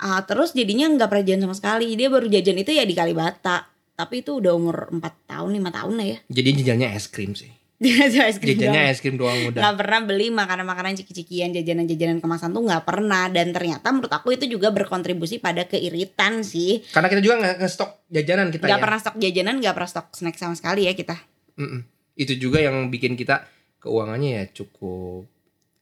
Ah, 0.00 0.24
terus 0.24 0.56
jadinya 0.56 0.88
nggak 0.88 1.08
pernah 1.12 1.24
jajan 1.24 1.42
sama 1.44 1.54
sekali. 1.54 1.92
Dia 1.94 2.08
baru 2.08 2.26
jajan 2.26 2.56
itu 2.56 2.72
ya 2.72 2.88
di 2.88 2.96
Kalibata. 2.96 3.68
Tapi 3.94 4.26
itu 4.26 4.42
udah 4.42 4.52
umur 4.58 4.90
4 4.90 4.98
tahun 5.30 5.50
lima 5.54 5.70
tahun 5.70 5.94
lah 5.94 6.06
ya. 6.08 6.18
Jadi 6.26 6.48
jajannya 6.64 6.88
es 6.98 7.06
krim 7.06 7.36
sih. 7.38 7.63
Dia 7.82 8.06
aja 8.06 8.30
es 8.30 8.38
krim 8.38 8.54
doang. 8.54 8.70
Jajannya 8.70 8.82
es 8.88 9.00
krim 9.02 9.16
doang 9.18 9.38
udah. 9.50 9.60
nggak 9.60 9.76
pernah 9.82 10.00
beli 10.06 10.26
makanan-makanan 10.30 10.94
ciki-cikian 10.94 11.50
jajanan-jajanan 11.52 12.22
kemasan 12.22 12.54
tuh 12.54 12.62
nggak 12.62 12.86
pernah 12.86 13.26
dan 13.28 13.50
ternyata 13.50 13.90
menurut 13.90 14.14
aku 14.14 14.32
itu 14.32 14.46
juga 14.46 14.70
berkontribusi 14.70 15.42
pada 15.42 15.66
keiritan 15.66 16.46
sih 16.46 16.86
Karena 16.94 17.10
kita 17.10 17.20
juga 17.20 17.34
nggak 17.42 17.54
nge-stok 17.60 17.90
jajanan 18.08 18.46
kita 18.54 18.62
nggak 18.64 18.78
ya. 18.78 18.84
pernah 18.86 18.98
stok 19.02 19.16
jajanan 19.18 19.54
nggak 19.58 19.74
pernah 19.74 19.90
stok 19.90 20.06
snack 20.14 20.36
sama 20.38 20.54
sekali 20.54 20.86
ya 20.86 20.94
kita 20.94 21.16
Mm-mm. 21.58 21.82
Itu 22.14 22.38
juga 22.38 22.62
yang 22.62 22.88
bikin 22.88 23.18
kita 23.18 23.42
keuangannya 23.82 24.30
ya 24.38 24.44
cukup 24.54 25.26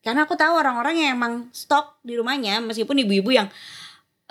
karena 0.02 0.26
aku 0.26 0.34
tahu 0.34 0.58
orang-orang 0.58 0.98
yang 0.98 1.10
emang 1.14 1.46
stok 1.54 2.02
di 2.02 2.18
rumahnya 2.18 2.58
meskipun 2.58 2.98
ibu-ibu 3.06 3.30
yang 3.30 3.46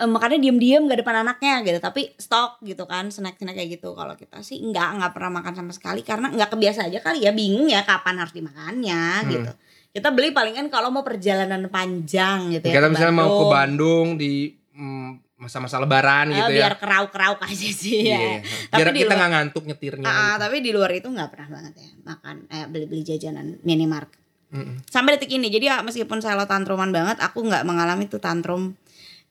makannya 0.04 0.38
diem-diem 0.38 0.82
gak 0.84 1.00
depan 1.00 1.22
anaknya 1.22 1.62
gitu 1.62 1.78
tapi 1.78 2.10
stok 2.14 2.58
gitu 2.62 2.84
kan 2.84 3.08
snack-snack 3.08 3.54
kayak 3.54 3.76
gitu 3.76 3.92
kalau 3.92 4.12
kita 4.12 4.40
sih 4.40 4.58
nggak 4.58 4.88
nggak 4.98 5.12
pernah 5.12 5.38
makan 5.38 5.54
sama 5.54 5.72
sekali 5.72 6.02
karena 6.02 6.28
nggak 6.28 6.50
kebiasa 6.50 6.86
aja 6.86 6.98
kali 6.98 7.22
ya 7.22 7.30
bingung 7.30 7.66
ya 7.66 7.82
kapan 7.82 8.18
harus 8.18 8.32
dimakannya 8.32 9.02
Hmm. 9.20 9.30
gitu 9.30 9.50
kita 9.92 10.08
beli 10.08 10.32
palingan 10.32 10.66
kalau 10.66 10.88
mau 10.88 11.04
perjalanan 11.04 11.68
panjang 11.68 12.50
gitu 12.50 12.64
ya 12.64 12.74
kita 12.74 12.88
misalnya 12.88 13.14
mau 13.14 13.28
ke 13.28 13.44
Bandung. 13.44 13.52
Bandung 13.52 14.06
di 14.16 14.32
mm, 14.72 15.10
masa-masa 15.36 15.76
lebaran 15.76 16.30
Eh, 16.30 16.38
gitu 16.38 16.50
biar 16.56 16.74
ya. 16.74 16.78
kerau-kerau 16.78 17.34
aja 17.36 17.68
sih 17.74 18.06
ya. 18.06 18.14
Iya. 18.14 18.46
Tapi 18.70 18.78
Biar 18.78 18.88
di 18.88 19.00
kita 19.02 19.12
nggak 19.12 19.30
ngantuk 19.30 19.62
nyetirnya. 19.66 20.06
Ah, 20.06 20.14
gitu. 20.14 20.40
tapi 20.40 20.56
di 20.62 20.70
luar 20.70 20.90
itu 20.94 21.06
nggak 21.06 21.28
pernah 21.28 21.48
banget 21.50 21.72
ya 21.76 21.88
makan 22.02 22.36
eh, 22.46 22.66
beli-beli 22.70 23.02
jajanan 23.02 23.58
minimarket. 23.60 24.22
Mm-mm. 24.54 24.86
Sampai 24.86 25.16
detik 25.16 25.32
ini. 25.32 25.48
Jadi 25.48 25.64
ya, 25.66 25.80
meskipun 25.80 26.20
saya 26.20 26.36
lo 26.36 26.44
tantruman 26.44 26.88
banget, 26.88 27.18
aku 27.18 27.42
nggak 27.42 27.64
mengalami 27.64 28.06
tuh 28.06 28.16
tantrum 28.16 28.78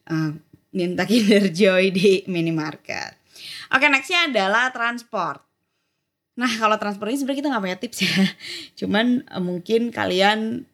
eh, 0.06 0.32
minta 0.76 1.08
Kinder 1.10 1.52
Joy 1.52 1.92
di 1.92 2.24
minimarket. 2.28 3.20
Oke, 3.72 3.88
nextnya 3.88 4.28
adalah 4.28 4.72
transport. 4.76 5.40
Nah, 6.36 6.52
kalau 6.60 6.76
transport 6.80 7.12
ini 7.12 7.20
sebenarnya 7.20 7.40
kita 7.44 7.50
nggak 7.52 7.64
punya 7.64 7.80
tips 7.80 8.00
ya. 8.04 8.16
Cuman 8.84 9.24
eh, 9.24 9.44
mungkin 9.44 9.92
kalian 9.92 10.68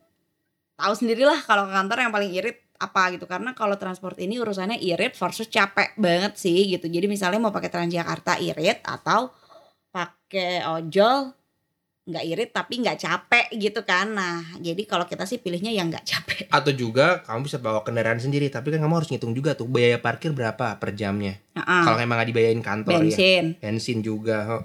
tahu 0.77 0.93
sendirilah 0.93 1.41
kalau 1.45 1.65
ke 1.65 1.73
kantor 1.73 1.97
yang 2.05 2.13
paling 2.13 2.31
irit 2.33 2.57
apa 2.77 3.09
gitu 3.09 3.25
karena 3.25 3.57
kalau 3.57 3.73
transport 3.73 4.13
ini 4.21 4.37
urusannya 4.37 4.77
irit 4.77 5.17
versus 5.17 5.49
capek 5.49 5.97
banget 5.97 6.37
sih 6.37 6.69
gitu. 6.69 6.85
Jadi 6.85 7.09
misalnya 7.09 7.41
mau 7.41 7.53
pakai 7.53 7.73
Transjakarta 7.73 8.37
irit 8.37 8.85
atau 8.85 9.33
pakai 9.89 10.61
ojol 10.65 11.36
nggak 12.07 12.23
irit 12.23 12.49
tapi 12.55 12.79
nggak 12.79 12.97
capek 13.03 13.45
gitu 13.59 13.83
kan. 13.83 14.15
Nah, 14.15 14.39
jadi 14.63 14.79
kalau 14.87 15.03
kita 15.03 15.27
sih 15.27 15.43
pilihnya 15.43 15.75
yang 15.75 15.91
nggak 15.91 16.07
capek. 16.07 16.47
Atau 16.57 16.71
juga 16.71 17.19
kamu 17.27 17.43
bisa 17.43 17.59
bawa 17.59 17.83
kendaraan 17.83 18.23
sendiri, 18.23 18.47
tapi 18.47 18.71
kan 18.71 18.79
kamu 18.79 19.03
harus 19.03 19.11
ngitung 19.11 19.35
juga 19.35 19.59
tuh 19.59 19.67
biaya 19.67 19.99
parkir 19.99 20.31
berapa 20.31 20.79
per 20.79 20.95
jamnya. 20.95 21.35
Heeh. 21.59 21.83
Kalau 21.83 21.99
emang 21.99 22.15
nggak 22.15 22.29
dibayarin 22.31 22.63
kantor 22.63 22.91
ya. 22.95 22.99
bensin. 23.03 23.45
Bensin 23.59 23.99
juga. 23.99 24.63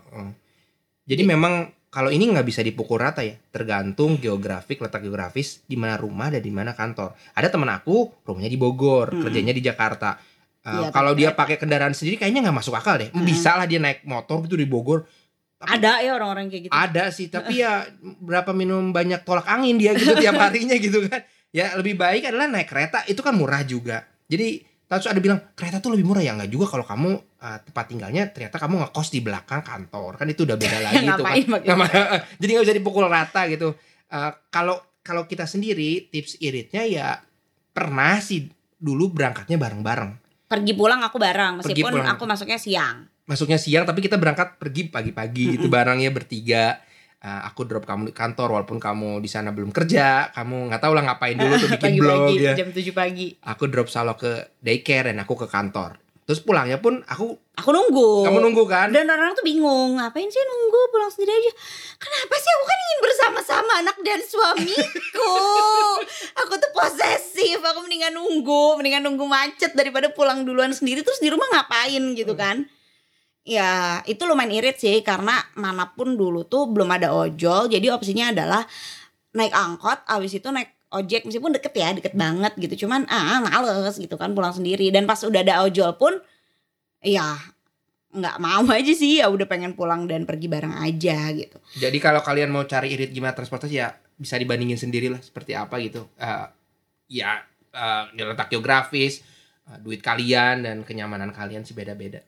Jadi 1.02 1.22
memang 1.26 1.74
kalau 1.92 2.08
ini 2.08 2.24
nggak 2.30 2.46
bisa 2.46 2.64
dipukul 2.64 3.02
rata 3.02 3.20
ya, 3.20 3.36
tergantung 3.52 4.16
geografik 4.16 4.80
letak 4.80 5.04
geografis 5.04 5.60
di 5.68 5.76
mana 5.76 6.00
rumah 6.00 6.32
dan 6.32 6.40
di 6.40 6.48
mana 6.48 6.72
kantor. 6.72 7.12
Ada 7.36 7.52
teman 7.52 7.68
aku 7.68 8.08
rumahnya 8.24 8.48
di 8.48 8.56
Bogor, 8.56 9.12
Mm-mm. 9.12 9.28
kerjanya 9.28 9.52
di 9.52 9.60
Jakarta. 9.60 10.16
Uh, 10.62 10.86
Iya, 10.86 10.88
kalau 10.94 11.12
dia 11.12 11.34
pakai 11.34 11.58
kendaraan 11.58 11.90
sendiri 11.90 12.22
kayaknya 12.22 12.48
nggak 12.48 12.56
masuk 12.62 12.78
akal 12.78 12.94
deh. 12.96 13.10
Bisa 13.26 13.58
lah 13.58 13.66
dia 13.66 13.82
naik 13.82 14.06
motor 14.06 14.46
gitu 14.46 14.54
di 14.54 14.64
Bogor. 14.64 15.04
Tapi 15.62 15.78
Ada 15.78 16.02
ya 16.02 16.10
orang-orang 16.18 16.50
kayak 16.50 16.62
gitu. 16.66 16.72
ada 16.74 17.04
sih, 17.14 17.30
tapi 17.34 17.62
ya 17.62 17.86
berapa 18.18 18.50
minum 18.50 18.90
banyak 18.90 19.22
tolak 19.22 19.46
angin 19.46 19.78
dia 19.78 19.94
gitu 19.94 20.18
tiap 20.18 20.34
harinya 20.42 20.74
gitu 20.74 21.06
kan. 21.06 21.22
Ya 21.54 21.78
lebih 21.78 21.94
baik 21.94 22.26
adalah 22.26 22.50
naik 22.50 22.66
kereta, 22.66 23.06
itu 23.06 23.22
kan 23.22 23.38
murah 23.38 23.62
juga. 23.62 24.02
Jadi 24.26 24.66
terus 24.90 25.08
ada 25.08 25.22
bilang 25.24 25.40
kereta 25.56 25.80
tuh 25.80 25.96
lebih 25.96 26.04
murah 26.04 26.20
ya 26.20 26.36
nggak 26.36 26.52
juga 26.52 26.68
kalau 26.68 26.84
kamu 26.84 27.10
uh, 27.16 27.58
tempat 27.64 27.84
tinggalnya 27.88 28.28
ternyata 28.28 28.60
kamu 28.60 28.84
ngekos 28.84 29.08
di 29.08 29.24
belakang 29.24 29.64
kantor 29.64 30.20
kan 30.20 30.28
itu 30.28 30.44
udah 30.44 30.56
beda 30.60 30.78
lagi 30.84 31.06
tuh 31.08 31.24
kan. 31.24 31.34
Jadi 32.36 32.50
nggak 32.52 32.64
bisa 32.68 32.76
dipukul 32.76 33.08
rata 33.08 33.48
gitu. 33.48 33.72
Uh, 34.12 34.32
Kalau 34.52 34.76
kalau 35.00 35.24
kita 35.24 35.48
sendiri 35.48 36.12
tips 36.12 36.38
iritnya 36.44 36.84
ya 36.84 37.06
pernah 37.72 38.20
sih 38.20 38.52
dulu 38.76 39.14
berangkatnya 39.14 39.56
bareng-bareng. 39.56 40.12
Pergi 40.50 40.72
pulang 40.76 41.00
aku 41.00 41.16
bareng 41.16 41.62
meskipun 41.62 41.92
pulang. 41.96 42.12
aku 42.12 42.24
masuknya 42.28 42.58
siang. 42.60 43.08
Masuknya 43.32 43.56
siang 43.56 43.88
tapi 43.88 44.04
kita 44.04 44.20
berangkat 44.20 44.60
pergi 44.60 44.92
pagi-pagi 44.92 45.56
gitu 45.56 45.72
barangnya 45.72 46.12
bertiga. 46.12 46.76
Uh, 47.22 47.46
aku 47.46 47.62
drop 47.62 47.86
kamu 47.86 48.10
di 48.10 48.12
kantor 48.12 48.50
walaupun 48.50 48.82
kamu 48.82 49.22
di 49.22 49.30
sana 49.30 49.54
belum 49.54 49.70
kerja, 49.70 50.34
kamu 50.34 50.68
nggak 50.68 50.82
tahu 50.82 50.90
lah 50.90 51.06
ngapain 51.06 51.38
dulu 51.38 51.54
tuh 51.54 51.70
bikin 51.70 51.94
blog 51.94 52.26
Pagi-pagi 52.26 52.34
ya. 52.42 52.52
jam 52.58 52.68
7 52.74 52.82
pagi. 52.90 53.26
Aku 53.46 53.70
drop 53.70 53.86
Salo 53.86 54.18
ke 54.18 54.58
daycare 54.58 55.14
dan 55.14 55.22
aku 55.22 55.38
ke 55.38 55.46
kantor. 55.46 56.02
Terus 56.22 56.42
pulangnya 56.42 56.82
pun 56.82 56.98
aku 57.02 57.38
Aku 57.52 57.70
nunggu. 57.70 58.26
kamu 58.26 58.38
nunggu 58.42 58.64
kan? 58.66 58.90
Dan 58.90 59.06
orang-orang 59.06 59.38
tuh 59.38 59.46
bingung, 59.46 60.02
ngapain 60.02 60.26
sih 60.26 60.42
nunggu 60.42 60.80
pulang 60.90 61.10
sendiri 61.10 61.30
aja? 61.30 61.52
Kenapa 61.94 62.34
sih 62.34 62.50
aku 62.50 62.64
kan 62.64 62.78
ingin 62.80 62.98
bersama-sama 63.02 63.72
anak 63.78 63.96
dan 64.02 64.20
suamiku. 64.22 65.34
aku 66.42 66.52
tuh 66.58 66.70
posesif, 66.74 67.58
aku 67.58 67.86
mendingan 67.86 68.14
nunggu, 68.14 68.78
mendingan 68.78 69.02
nunggu 69.02 69.26
macet 69.26 69.74
daripada 69.74 70.10
pulang 70.10 70.42
duluan 70.42 70.74
sendiri 70.74 71.06
terus 71.06 71.22
di 71.22 71.30
rumah 71.30 71.46
ngapain 71.50 72.02
gitu 72.18 72.34
kan? 72.34 72.66
Ya 73.42 73.98
itu 74.06 74.22
lumayan 74.22 74.54
irit 74.54 74.78
sih 74.78 75.02
karena 75.02 75.42
mana 75.58 75.90
pun 75.90 76.14
dulu 76.14 76.46
tuh 76.46 76.70
belum 76.70 76.86
ada 76.94 77.10
ojol, 77.10 77.66
jadi 77.66 77.90
opsinya 77.90 78.30
adalah 78.30 78.62
naik 79.34 79.50
angkot, 79.50 79.98
abis 80.06 80.38
itu 80.38 80.46
naik 80.54 80.70
ojek 80.92 81.26
meskipun 81.26 81.56
deket 81.56 81.74
ya, 81.74 81.90
deket 81.90 82.14
banget 82.14 82.54
gitu. 82.54 82.86
Cuman 82.86 83.08
ah 83.10 83.42
males 83.42 83.98
gitu 83.98 84.14
kan 84.14 84.30
pulang 84.36 84.54
sendiri 84.54 84.94
dan 84.94 85.10
pas 85.10 85.18
udah 85.26 85.42
ada 85.42 85.66
ojol 85.66 85.90
pun 85.98 86.22
ya 87.02 87.34
nggak 88.12 88.36
mau 88.38 88.62
aja 88.76 88.92
sih 88.92 89.18
ya 89.24 89.26
udah 89.32 89.48
pengen 89.48 89.72
pulang 89.72 90.04
dan 90.06 90.28
pergi 90.28 90.46
bareng 90.46 90.76
aja 90.78 91.32
gitu. 91.32 91.58
Jadi 91.80 91.98
kalau 91.98 92.20
kalian 92.20 92.52
mau 92.52 92.62
cari 92.68 92.92
irit 92.94 93.10
gimana 93.10 93.34
transportasi 93.34 93.74
ya 93.74 93.90
bisa 94.14 94.36
dibandingin 94.38 94.78
sendiri 94.78 95.08
lah 95.10 95.18
seperti 95.18 95.56
apa 95.56 95.80
gitu. 95.80 96.06
Eh, 96.20 96.46
ya 97.10 97.42
eh, 97.72 98.04
letak 98.14 98.52
geografis, 98.52 99.24
eh, 99.66 99.78
duit 99.80 100.04
kalian 100.04 100.62
dan 100.62 100.76
kenyamanan 100.86 101.32
kalian 101.32 101.64
sih 101.64 101.74
beda-beda. 101.74 102.20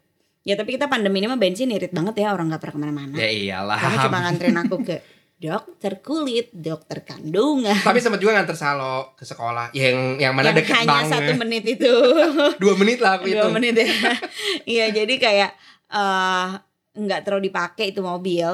Ya 0.45 0.55
tapi 0.55 0.77
kita 0.77 0.87
pandemi 0.87 1.25
ini 1.25 1.27
mah 1.27 1.41
bensin 1.41 1.73
irit 1.73 1.91
banget 1.91 2.21
ya 2.21 2.37
orang 2.37 2.53
nggak 2.53 2.61
pernah 2.61 2.75
ke 2.77 2.81
mana-mana. 2.85 3.15
Ya 3.17 3.29
iyalah. 3.33 3.81
Kamu 3.81 3.97
cuma 4.09 4.19
nganterin 4.29 4.59
aku 4.61 4.77
ke 4.85 4.97
dokter 5.35 5.93
kulit, 6.01 6.53
dokter 6.53 7.01
kandungan. 7.01 7.75
Tapi 7.81 7.99
sempat 7.99 8.21
juga 8.21 8.37
nganter 8.37 8.57
Salo 8.57 9.17
ke 9.17 9.25
sekolah 9.25 9.73
yang 9.73 10.21
yang 10.21 10.33
mana 10.37 10.53
yang 10.53 10.61
deket 10.61 10.85
hanya 10.85 11.05
banget. 11.05 11.13
satu 11.17 11.33
menit 11.41 11.65
itu 11.65 11.93
Dua 12.63 12.75
menit 12.77 12.99
lah 13.01 13.19
aku 13.19 13.29
dua 13.29 13.49
itu. 13.49 13.49
menit 13.53 13.75
ya 13.77 13.89
iya 14.79 14.87
jadi 14.93 15.15
kayak 15.17 15.51
eh, 15.91 16.49
nggak 16.95 17.21
terlalu 17.27 17.51
dipakai 17.51 17.91
itu 17.91 18.01
mobil 18.01 18.47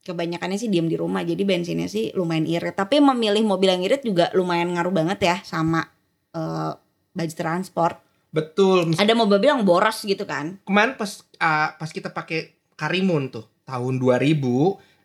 kebanyakannya 0.00 0.56
sih 0.56 0.72
diem 0.72 0.88
di 0.88 0.96
rumah 0.96 1.20
jadi 1.22 1.40
bensinnya 1.44 1.86
sih 1.86 2.10
lumayan 2.16 2.48
irit 2.48 2.74
tapi 2.74 2.98
memilih 2.98 3.44
mobil 3.44 3.68
yang 3.68 3.84
irit 3.84 4.00
juga 4.02 4.32
lumayan 4.32 4.72
ngaruh 4.72 4.92
banget 4.92 5.18
ya 5.20 5.36
sama 5.44 5.84
eh, 6.32 6.72
budget 7.12 7.38
transport 7.38 7.96
Betul. 8.30 8.94
ada 8.94 9.12
mobil 9.12 9.42
yang 9.42 9.66
boros 9.66 10.06
gitu 10.06 10.22
kan? 10.22 10.62
Kemarin 10.62 10.94
pas 10.94 11.26
ah, 11.42 11.74
pas 11.74 11.90
kita 11.90 12.14
pakai 12.14 12.54
Karimun 12.78 13.28
tuh 13.28 13.44
tahun 13.66 13.98
2000 13.98 14.40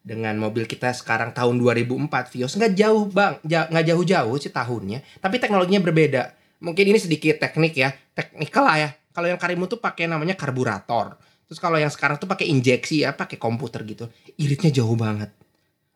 dengan 0.06 0.38
mobil 0.38 0.70
kita 0.70 0.94
sekarang 0.94 1.34
tahun 1.34 1.58
2004 1.58 2.32
Vios 2.32 2.54
nggak 2.54 2.74
jauh 2.78 3.10
bang. 3.10 3.42
Nggak 3.44 3.86
jauh-jauh 3.90 4.36
sih 4.38 4.54
tahunnya 4.54 5.02
tapi 5.20 5.42
teknologinya 5.42 5.82
berbeda. 5.82 6.24
Mungkin 6.62 6.86
ini 6.86 7.00
sedikit 7.02 7.42
teknik 7.42 7.74
ya 7.74 7.90
teknikal 8.14 8.64
lah 8.64 8.78
ya. 8.78 8.90
Kalau 9.12 9.28
yang 9.28 9.42
Karimun 9.42 9.66
tuh 9.66 9.82
pakai 9.82 10.06
namanya 10.06 10.38
karburator. 10.38 11.18
Terus 11.46 11.58
kalau 11.62 11.78
yang 11.78 11.90
sekarang 11.90 12.18
tuh 12.18 12.30
pakai 12.30 12.50
injeksi 12.50 13.06
ya 13.06 13.14
pakai 13.14 13.38
komputer 13.38 13.82
gitu. 13.86 14.06
Iritnya 14.38 14.70
jauh 14.70 14.98
banget. 14.98 15.34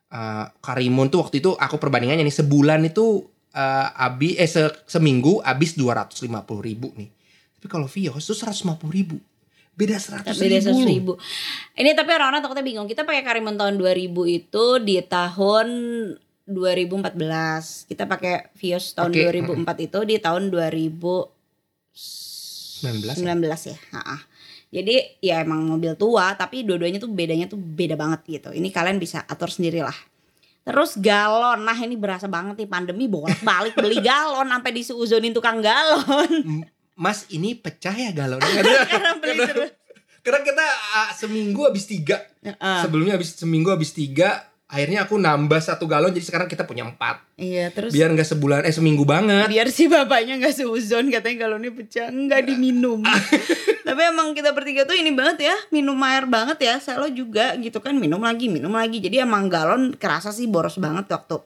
Eh, 0.09 0.45
Karimun 0.65 1.13
tuh 1.13 1.21
waktu 1.21 1.37
itu 1.37 1.53
aku 1.53 1.77
perbandingannya 1.77 2.25
nih 2.25 2.37
sebulan 2.41 2.81
itu 2.89 3.29
eh 3.49 3.87
abi 3.97 4.37
eh 4.37 4.45
se- 4.45 4.85
seminggu 4.85 5.41
habis 5.41 5.73
250 5.73 6.61
ribu 6.61 6.93
nih 6.93 7.09
tapi 7.59 7.67
kalau 7.67 7.91
Vios 7.91 8.23
tuh 8.23 8.39
150 8.39 8.79
ribu. 8.87 9.19
Beda 9.75 9.99
100 9.99 10.31
beda 10.31 10.31
ribu, 10.31 10.63
seratus 10.63 10.79
loh. 10.79 10.87
ribu. 10.87 11.13
Ini 11.75 11.91
tapi 11.91 12.15
orang-orang 12.15 12.39
takutnya 12.39 12.63
bingung. 12.63 12.87
Kita 12.87 13.03
pakai 13.03 13.19
Karimun 13.19 13.59
tahun 13.59 13.75
2000 13.75 14.15
itu 14.31 14.65
di 14.79 14.95
tahun 15.03 15.67
2014 16.47 17.19
kita 17.91 18.07
pakai 18.07 18.55
Vios 18.55 18.95
tahun 18.95 19.11
Oke, 19.11 19.27
2004 19.67 19.85
itu 19.91 19.99
di 20.07 20.15
tahun 20.23 20.49
2019 20.49 21.27
19 23.19 23.43
ya? 23.43 23.77
Ha-ha. 23.93 24.17
jadi 24.73 24.95
ya 25.21 25.45
emang 25.45 25.61
mobil 25.61 25.93
tua 25.93 26.33
tapi 26.33 26.65
dua-duanya 26.65 26.97
tuh 26.97 27.11
bedanya 27.11 27.45
tuh 27.45 27.59
beda 27.59 27.93
banget 27.99 28.39
gitu. 28.39 28.49
Ini 28.55 28.71
kalian 28.71 28.97
bisa 28.97 29.21
atur 29.29 29.51
sendiri 29.51 29.85
lah 29.85 29.93
Terus 30.69 31.01
galon, 31.01 31.65
nah 31.65 31.73
ini 31.73 31.97
berasa 31.97 32.29
banget 32.29 32.61
nih 32.61 32.69
pandemi 32.69 33.09
bolak 33.09 33.41
balik 33.41 33.73
beli 33.73 34.05
galon 34.05 34.45
sampai 34.45 34.69
disuuzonin 34.69 35.33
tukang 35.33 35.65
galon. 35.65 36.61
Mas 36.99 37.23
ini 37.31 37.55
pecah 37.55 37.95
ya 37.95 38.11
galonnya 38.11 38.43
Karena 38.59 39.47
karena, 39.47 39.65
karena 40.19 40.39
kita 40.43 40.65
ah, 40.99 41.09
seminggu 41.15 41.63
habis 41.63 41.87
tiga. 41.87 42.19
Heeh. 42.43 42.79
sebelumnya 42.83 43.15
habis 43.19 43.35
seminggu 43.35 43.71
habis 43.71 43.91
tiga 43.91 44.47
akhirnya 44.69 45.03
aku 45.03 45.17
nambah 45.17 45.57
satu 45.59 45.89
galon 45.89 46.13
jadi 46.13 46.25
sekarang 46.29 46.45
kita 46.45 46.63
punya 46.67 46.85
empat. 46.85 47.25
Iya 47.41 47.73
terus? 47.73 47.89
Biar 47.89 48.13
nggak 48.13 48.29
sebulan 48.29 48.61
eh 48.69 48.75
seminggu 48.75 49.01
banget. 49.01 49.49
Biar 49.49 49.67
si 49.73 49.89
bapaknya 49.89 50.37
nggak 50.37 50.53
seuzon 50.53 51.09
katanya 51.09 51.49
galonnya 51.49 51.73
pecah. 51.73 52.13
Nggak 52.13 52.53
diminum. 52.53 53.01
Tapi 53.87 54.01
emang 54.05 54.37
kita 54.37 54.53
bertiga 54.53 54.85
tuh 54.85 54.93
ini 54.93 55.09
banget 55.09 55.49
ya 55.49 55.55
minum 55.73 55.97
air 56.05 56.29
banget 56.29 56.61
ya. 56.61 56.75
Selalu 56.77 57.17
juga 57.17 57.57
gitu 57.57 57.81
kan 57.81 57.97
minum 57.97 58.21
lagi 58.21 58.45
minum 58.45 58.77
lagi. 58.77 59.01
Jadi 59.01 59.25
emang 59.25 59.49
galon 59.49 59.97
kerasa 59.97 60.29
sih 60.29 60.45
boros 60.45 60.77
banget 60.77 61.09
waktu 61.09 61.41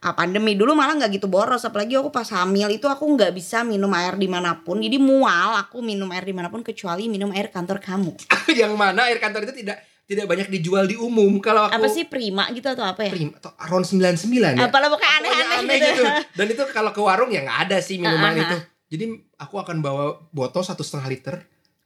pandemi. 0.00 0.54
Dulu 0.54 0.76
malah 0.76 0.94
nggak 0.96 1.18
gitu 1.18 1.26
boros 1.26 1.64
apalagi 1.64 1.96
aku 1.96 2.12
pas 2.12 2.28
hamil 2.28 2.68
itu 2.68 2.86
aku 2.86 3.04
nggak 3.16 3.32
bisa 3.32 3.64
minum 3.64 3.90
air 3.96 4.14
di 4.14 4.28
mana 4.28 4.60
pun. 4.60 4.78
Jadi 4.78 5.00
mual 5.00 5.56
aku 5.56 5.80
minum 5.80 6.08
air 6.12 6.22
di 6.22 6.34
mana 6.36 6.52
pun 6.52 6.60
kecuali 6.60 7.08
minum 7.08 7.32
air 7.32 7.48
kantor 7.48 7.80
kamu. 7.80 8.12
Yang 8.60 8.72
mana 8.76 9.08
air 9.08 9.18
kantor 9.18 9.48
itu 9.48 9.64
tidak 9.64 9.80
tidak 10.06 10.30
banyak 10.30 10.48
dijual 10.52 10.86
di 10.86 10.94
umum. 10.94 11.42
Kalau 11.42 11.66
aku 11.66 11.74
apa 11.82 11.88
sih 11.90 12.06
prima 12.06 12.46
gitu 12.54 12.70
atau 12.70 12.86
apa 12.86 13.02
ya? 13.08 13.12
Prima 13.12 13.34
atau 13.42 13.50
around 13.58 13.84
99 13.88 14.54
ya? 14.54 14.70
Apalah 14.70 14.88
pokoknya 14.92 15.18
Pokoknya 15.18 15.32
aneh-aneh 15.32 15.58
aneh 15.66 15.78
gitu, 15.82 16.04
dan 16.38 16.46
itu 16.46 16.62
kalau 16.70 16.90
ke 16.94 17.00
warung 17.02 17.30
ya 17.34 17.42
nggak 17.42 17.60
ada 17.66 17.78
sih 17.82 17.98
minuman 17.98 18.30
Ah, 18.30 18.38
ah, 18.38 18.44
itu. 18.46 18.56
jadi 18.94 19.04
aku 19.40 19.54
akan 19.58 19.82
bawa 19.82 20.30
botol 20.30 20.62
satu 20.62 20.86
setengah 20.86 21.08
liter 21.10 21.36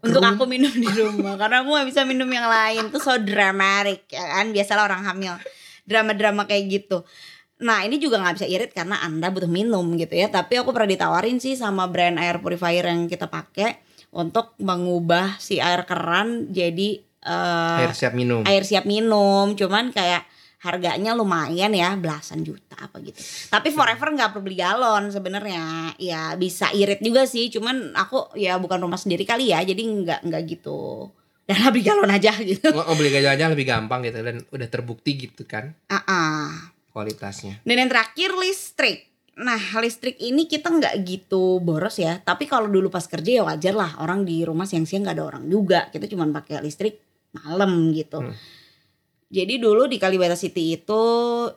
untuk 0.01 0.25
aku 0.25 0.45
minum 0.49 0.73
di 0.73 0.89
rumah. 0.97 1.37
Karena 1.37 1.61
aku 1.61 1.77
gak 1.77 1.89
bisa 1.93 2.09
minum 2.09 2.25
yang 2.33 2.49
lain. 2.49 2.89
Tuh 2.89 3.01
so 3.05 3.13
dramatic 3.21 4.09
ya 4.09 4.41
kan? 4.41 4.49
Biasalah 4.49 4.89
orang 4.89 5.05
hamil. 5.05 5.37
Drama-drama 5.85 6.49
kayak 6.49 6.65
gitu 6.73 7.05
nah 7.61 7.85
ini 7.85 8.01
juga 8.01 8.17
nggak 8.21 8.35
bisa 8.41 8.49
irit 8.49 8.73
karena 8.73 8.99
anda 9.05 9.29
butuh 9.29 9.49
minum 9.49 9.85
gitu 10.01 10.17
ya. 10.17 10.33
Tapi 10.33 10.61
aku 10.61 10.73
pernah 10.73 10.89
ditawarin 10.89 11.39
sih 11.39 11.55
sama 11.55 11.87
brand 11.87 12.17
air 12.17 12.41
purifier 12.41 12.89
yang 12.89 13.07
kita 13.07 13.29
pakai 13.29 13.81
untuk 14.11 14.59
mengubah 14.59 15.39
si 15.39 15.63
air 15.63 15.87
keran 15.87 16.51
jadi 16.51 16.99
eh, 17.23 17.81
air 17.87 17.95
siap 17.95 18.17
minum. 18.17 18.43
air 18.49 18.65
siap 18.67 18.85
minum. 18.89 19.55
Cuman 19.55 19.95
kayak 19.95 20.27
harganya 20.61 21.17
lumayan 21.17 21.73
ya 21.73 21.97
belasan 21.97 22.45
juta 22.45 22.77
apa 22.77 23.01
gitu. 23.01 23.17
Tapi 23.49 23.73
forever 23.73 24.13
nggak 24.13 24.31
perlu 24.37 24.45
beli 24.45 24.57
galon 24.61 25.09
sebenarnya. 25.09 25.97
Ya 25.97 26.37
bisa 26.37 26.69
irit 26.77 27.01
juga 27.01 27.25
sih. 27.25 27.49
Cuman 27.49 27.97
aku 27.97 28.37
ya 28.37 28.61
bukan 28.61 28.81
rumah 28.81 29.01
sendiri 29.01 29.25
kali 29.25 29.53
ya. 29.53 29.65
Jadi 29.65 29.81
nggak 29.81 30.21
nggak 30.29 30.43
gitu. 30.49 31.09
Dan 31.49 31.67
beli 31.73 31.83
galon 31.83 32.13
aja 32.13 32.33
gitu. 32.41 32.69
Nggak 32.69 32.87
mau 32.87 32.97
beli 32.97 33.11
gajah 33.11 33.33
aja 33.35 33.45
lebih 33.49 33.67
gampang 33.67 34.01
gitu 34.05 34.21
dan 34.21 34.37
udah 34.53 34.69
terbukti 34.69 35.17
gitu 35.17 35.49
kan. 35.49 35.73
Ah 35.89 36.05
ah. 36.07 36.80
Kualitasnya. 36.91 37.63
dan 37.63 37.77
yang 37.81 37.91
terakhir 37.91 38.31
listrik 38.37 39.11
nah 39.41 39.61
listrik 39.81 40.21
ini 40.21 40.45
kita 40.45 40.69
nggak 40.69 40.95
gitu 41.07 41.65
boros 41.65 41.97
ya 41.97 42.21
tapi 42.21 42.45
kalau 42.45 42.69
dulu 42.69 42.93
pas 42.93 43.07
kerja 43.09 43.41
ya 43.41 43.43
wajar 43.47 43.73
lah 43.73 43.97
orang 44.03 44.29
di 44.29 44.45
rumah 44.45 44.69
siang-siang 44.69 45.07
nggak 45.07 45.17
ada 45.17 45.25
orang 45.25 45.45
juga 45.49 45.89
kita 45.89 46.05
cuma 46.13 46.29
pakai 46.29 46.61
listrik 46.61 47.01
malam 47.33 47.95
gitu 47.95 48.21
Hmm. 48.21 48.35
Jadi 49.31 49.63
dulu 49.63 49.87
di 49.87 49.95
Kalibata 49.95 50.35
City 50.35 50.75
itu 50.75 51.03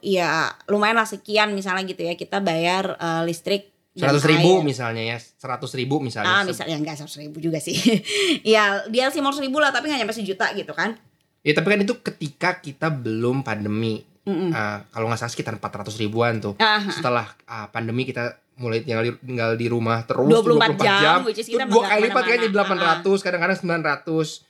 ya 0.06 0.46
lumayan 0.70 0.94
lah 0.94 1.10
sekian 1.10 1.58
misalnya 1.58 1.82
gitu 1.90 2.06
ya 2.06 2.14
kita 2.14 2.38
bayar 2.38 2.94
eh, 3.02 3.26
listrik 3.26 3.74
Seratus 3.94 4.26
ribu 4.26 4.58
air. 4.58 4.66
misalnya 4.66 5.04
ya, 5.06 5.18
seratus 5.22 5.78
ribu 5.78 6.02
misalnya. 6.02 6.42
Ah 6.42 6.42
misalnya 6.42 6.82
enggak 6.82 6.98
seratus 6.98 7.18
ribu 7.22 7.38
juga 7.38 7.62
sih. 7.62 7.78
ya 8.54 8.82
dia 8.90 9.14
sih 9.14 9.22
mau 9.22 9.30
ribu 9.30 9.62
lah 9.62 9.70
tapi 9.70 9.86
nggak 9.86 10.02
nyampe 10.02 10.18
sejuta 10.18 10.50
gitu 10.58 10.74
kan. 10.74 10.98
Ya 11.46 11.54
tapi 11.54 11.78
kan 11.78 11.86
itu 11.86 12.02
ketika 12.02 12.58
kita 12.58 12.90
belum 12.90 13.46
pandemi. 13.46 14.02
Mm-mm. 14.24 14.56
Ah, 14.56 14.88
kalau 14.88 15.12
nggak 15.12 15.20
salah 15.20 15.34
sekitar 15.36 15.54
400 15.60 16.00
ribuan 16.00 16.40
tuh. 16.40 16.56
Ah, 16.60 16.80
Setelah 16.88 17.28
ah, 17.44 17.68
pandemi 17.68 18.08
kita 18.08 18.40
mulai 18.56 18.86
tinggal 18.86 19.04
di, 19.04 19.12
tinggal 19.20 19.58
di 19.58 19.68
rumah 19.68 20.06
terus 20.08 20.30
24 20.30 20.80
jam, 20.80 21.26
which 21.28 21.42
is 21.42 21.50
Itu 21.50 21.58
kita 21.60 21.68
dua 21.68 21.90
kali 21.90 22.08
lipat 22.08 22.24
kan 22.24 22.38
jadi 22.40 22.48
800, 23.04 23.26
kadang-kadang 23.26 23.58
900. 23.60 24.48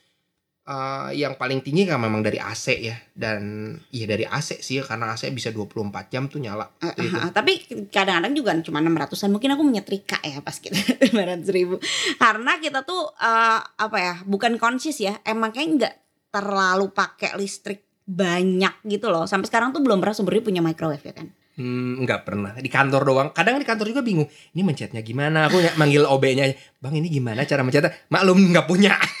Ah, 0.64 1.12
yang 1.12 1.36
paling 1.36 1.60
tinggi 1.60 1.84
kan 1.84 2.00
memang 2.00 2.24
dari 2.24 2.40
AC 2.40 2.80
ya 2.80 2.96
dan 3.12 3.76
iya 3.92 4.08
dari 4.08 4.24
AC 4.24 4.64
sih 4.64 4.80
karena 4.80 5.12
AC 5.12 5.28
bisa 5.28 5.52
24 5.52 6.08
jam 6.08 6.24
tuh 6.24 6.40
nyala. 6.40 6.64
Itu. 6.80 7.04
ah, 7.12 7.28
ah. 7.28 7.30
tapi 7.36 7.60
kadang-kadang 7.92 8.32
juga 8.32 8.56
cuma 8.64 8.80
600-an 8.80 9.28
mungkin 9.28 9.52
aku 9.52 9.60
menyetrika 9.60 10.24
ya 10.24 10.40
pas 10.40 10.56
kita 10.56 10.72
500 11.12 11.44
ribu 11.52 11.76
karena 12.16 12.56
kita 12.64 12.80
tuh 12.80 13.12
eh, 13.12 13.60
apa 13.60 13.98
ya 14.00 14.14
bukan 14.24 14.56
konsis 14.56 14.96
ya 15.04 15.20
emang 15.28 15.52
kayak 15.52 15.68
nggak 15.76 15.94
terlalu 16.32 16.88
pakai 16.96 17.36
listrik 17.36 17.84
banyak 18.04 18.84
gitu 18.84 19.08
loh 19.08 19.24
sampai 19.24 19.48
sekarang 19.48 19.72
tuh 19.72 19.80
belum 19.80 20.00
pernah 20.00 20.16
sebenarnya 20.16 20.44
punya 20.44 20.62
microwave 20.64 21.04
ya 21.04 21.16
kan 21.16 21.28
Hmm, 21.54 22.02
nggak 22.02 22.26
pernah 22.26 22.50
di 22.58 22.66
kantor 22.66 23.06
doang. 23.06 23.28
Kadang 23.30 23.62
di 23.62 23.62
kantor 23.62 23.86
juga 23.94 24.02
bingung. 24.02 24.26
Ini 24.26 24.66
mencetnya 24.66 25.06
gimana? 25.06 25.46
Aku 25.46 25.62
ya 25.62 25.70
manggil 25.78 26.02
OB-nya, 26.02 26.50
bang 26.82 26.94
ini 26.98 27.06
gimana 27.06 27.46
cara 27.46 27.62
mencetnya? 27.62 27.94
Maklum 28.10 28.50
nggak 28.50 28.66
punya. 28.66 28.98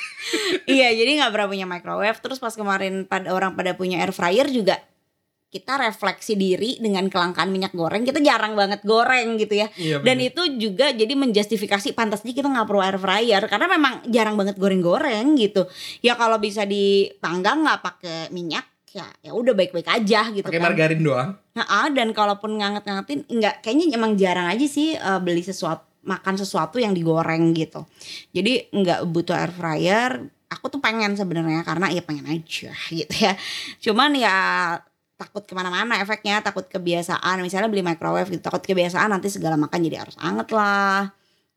iya 0.66 0.92
jadi 0.92 1.20
nggak 1.20 1.32
pernah 1.32 1.48
punya 1.48 1.66
microwave 1.68 2.18
terus 2.20 2.38
pas 2.40 2.54
kemarin 2.54 3.04
pada 3.04 3.32
orang 3.32 3.54
pada 3.54 3.76
punya 3.76 4.00
air 4.00 4.12
fryer 4.12 4.48
juga 4.48 4.80
kita 5.54 5.78
refleksi 5.78 6.34
diri 6.34 6.82
dengan 6.82 7.06
kelangkaan 7.06 7.46
minyak 7.46 7.70
goreng 7.78 8.02
kita 8.02 8.18
jarang 8.18 8.58
banget 8.58 8.82
goreng 8.82 9.38
gitu 9.38 9.54
ya 9.54 9.70
Iya, 9.78 10.02
dan 10.02 10.18
itu 10.18 10.42
juga 10.58 10.90
jadi 10.90 11.14
menjustifikasi 11.14 11.94
pantasnya 11.94 12.34
kita 12.34 12.50
nggak 12.50 12.66
perlu 12.66 12.82
air 12.82 12.98
fryer 12.98 13.42
karena 13.46 13.66
memang 13.70 14.02
jarang 14.10 14.34
banget 14.34 14.58
goreng-goreng 14.58 15.38
gitu 15.38 15.70
ya 16.02 16.18
kalau 16.18 16.42
bisa 16.42 16.66
dipanggang 16.66 17.62
nggak 17.62 17.80
pakai 17.86 18.18
minyak 18.34 18.66
ya 18.94 19.10
ya 19.26 19.34
udah 19.34 19.58
baik-baik 19.58 19.90
aja 19.90 20.30
gitu 20.30 20.46
pakai 20.46 20.62
kan 20.62 20.70
margarin 20.70 21.02
doang. 21.02 21.30
Nah, 21.58 21.90
dan 21.90 22.14
kalaupun 22.14 22.54
nganget-ngangetin 22.62 23.26
enggak 23.26 23.58
kayaknya 23.58 23.98
emang 23.98 24.14
jarang 24.14 24.46
aja 24.46 24.66
sih 24.70 24.94
eh, 24.94 25.20
beli 25.20 25.42
sesuatu 25.42 25.82
makan 26.06 26.38
sesuatu 26.38 26.78
yang 26.78 26.94
digoreng 26.94 27.50
gitu. 27.58 27.82
Jadi 28.30 28.70
enggak 28.70 29.02
butuh 29.10 29.34
air 29.34 29.50
fryer. 29.50 30.10
Aku 30.46 30.70
tuh 30.70 30.78
pengen 30.78 31.18
sebenarnya 31.18 31.66
karena 31.66 31.90
ya 31.90 32.06
pengen 32.06 32.30
aja 32.30 32.70
gitu 33.02 33.14
ya. 33.18 33.34
Cuman 33.82 34.14
ya 34.14 34.36
takut 35.14 35.42
ke 35.46 35.54
mana-mana 35.54 35.98
efeknya 36.02 36.42
takut 36.42 36.66
kebiasaan 36.66 37.38
misalnya 37.42 37.70
beli 37.70 37.86
microwave 37.86 38.30
gitu 38.34 38.42
takut 38.42 38.62
kebiasaan 38.62 39.14
nanti 39.14 39.30
segala 39.30 39.54
makan 39.54 39.78
jadi 39.86 40.02
harus 40.02 40.18
anget 40.18 40.50
lah 40.50 41.14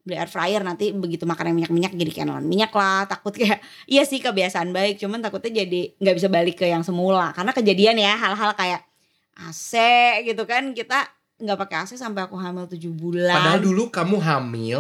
beli 0.08 0.16
air 0.16 0.32
fryer 0.32 0.64
nanti 0.64 0.96
begitu 0.96 1.28
makan 1.28 1.52
yang 1.52 1.58
minyak-minyak 1.60 1.92
jadi 1.92 2.12
kayak 2.16 2.28
nelan 2.32 2.48
minyak 2.48 2.72
lah 2.72 3.04
takut 3.04 3.36
kayak 3.36 3.60
iya 3.92 4.08
sih 4.08 4.24
kebiasaan 4.24 4.72
baik 4.72 5.04
cuman 5.04 5.20
takutnya 5.20 5.68
jadi 5.68 5.92
nggak 6.00 6.16
bisa 6.16 6.28
balik 6.32 6.56
ke 6.56 6.66
yang 6.72 6.88
semula. 6.88 7.36
Karena 7.36 7.52
kejadian 7.52 8.00
ya 8.00 8.16
hal-hal 8.16 8.56
kayak 8.56 8.88
AC 9.36 9.76
gitu 10.24 10.48
kan 10.48 10.72
kita 10.72 11.04
nggak 11.38 11.60
pakai 11.60 11.78
AC 11.84 11.92
sampai 12.00 12.26
aku 12.26 12.40
hamil 12.40 12.66
7 12.66 12.80
bulan. 12.96 13.36
Padahal 13.36 13.62
dulu 13.62 13.84
kamu 13.92 14.18
hamil 14.24 14.80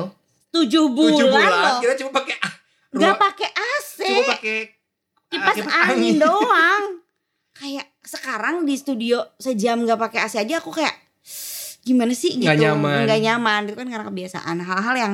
7 0.55 0.95
bulan, 0.95 1.11
tujuh 1.11 1.27
bulan, 1.27 1.51
loh. 1.51 1.79
kita 1.83 1.93
cuma 1.99 2.11
pakai 2.23 2.35
nggak 2.87 3.15
pakai 3.19 3.49
AC 3.51 3.97
cuma 4.07 4.23
pakai 4.31 4.57
kipas 5.27 5.55
ah, 5.67 5.91
angin 5.91 6.15
doang. 6.17 6.83
Kayak 7.57 7.89
sekarang 8.05 8.69
di 8.69 8.77
studio 8.77 9.33
sejam 9.41 9.81
nggak 9.81 9.97
pakai 9.97 10.19
AC 10.29 10.37
aja 10.37 10.61
aku 10.61 10.69
kayak 10.69 10.93
gimana 11.87 12.11
sih 12.11 12.35
gitu? 12.35 12.43
Nggak 12.43 12.59
nyaman. 12.59 13.03
nggak 13.07 13.21
nyaman. 13.23 13.61
Itu 13.71 13.75
kan 13.79 13.87
karena 13.87 14.05
kebiasaan. 14.11 14.55
Hal-hal 14.59 14.95
yang 14.99 15.13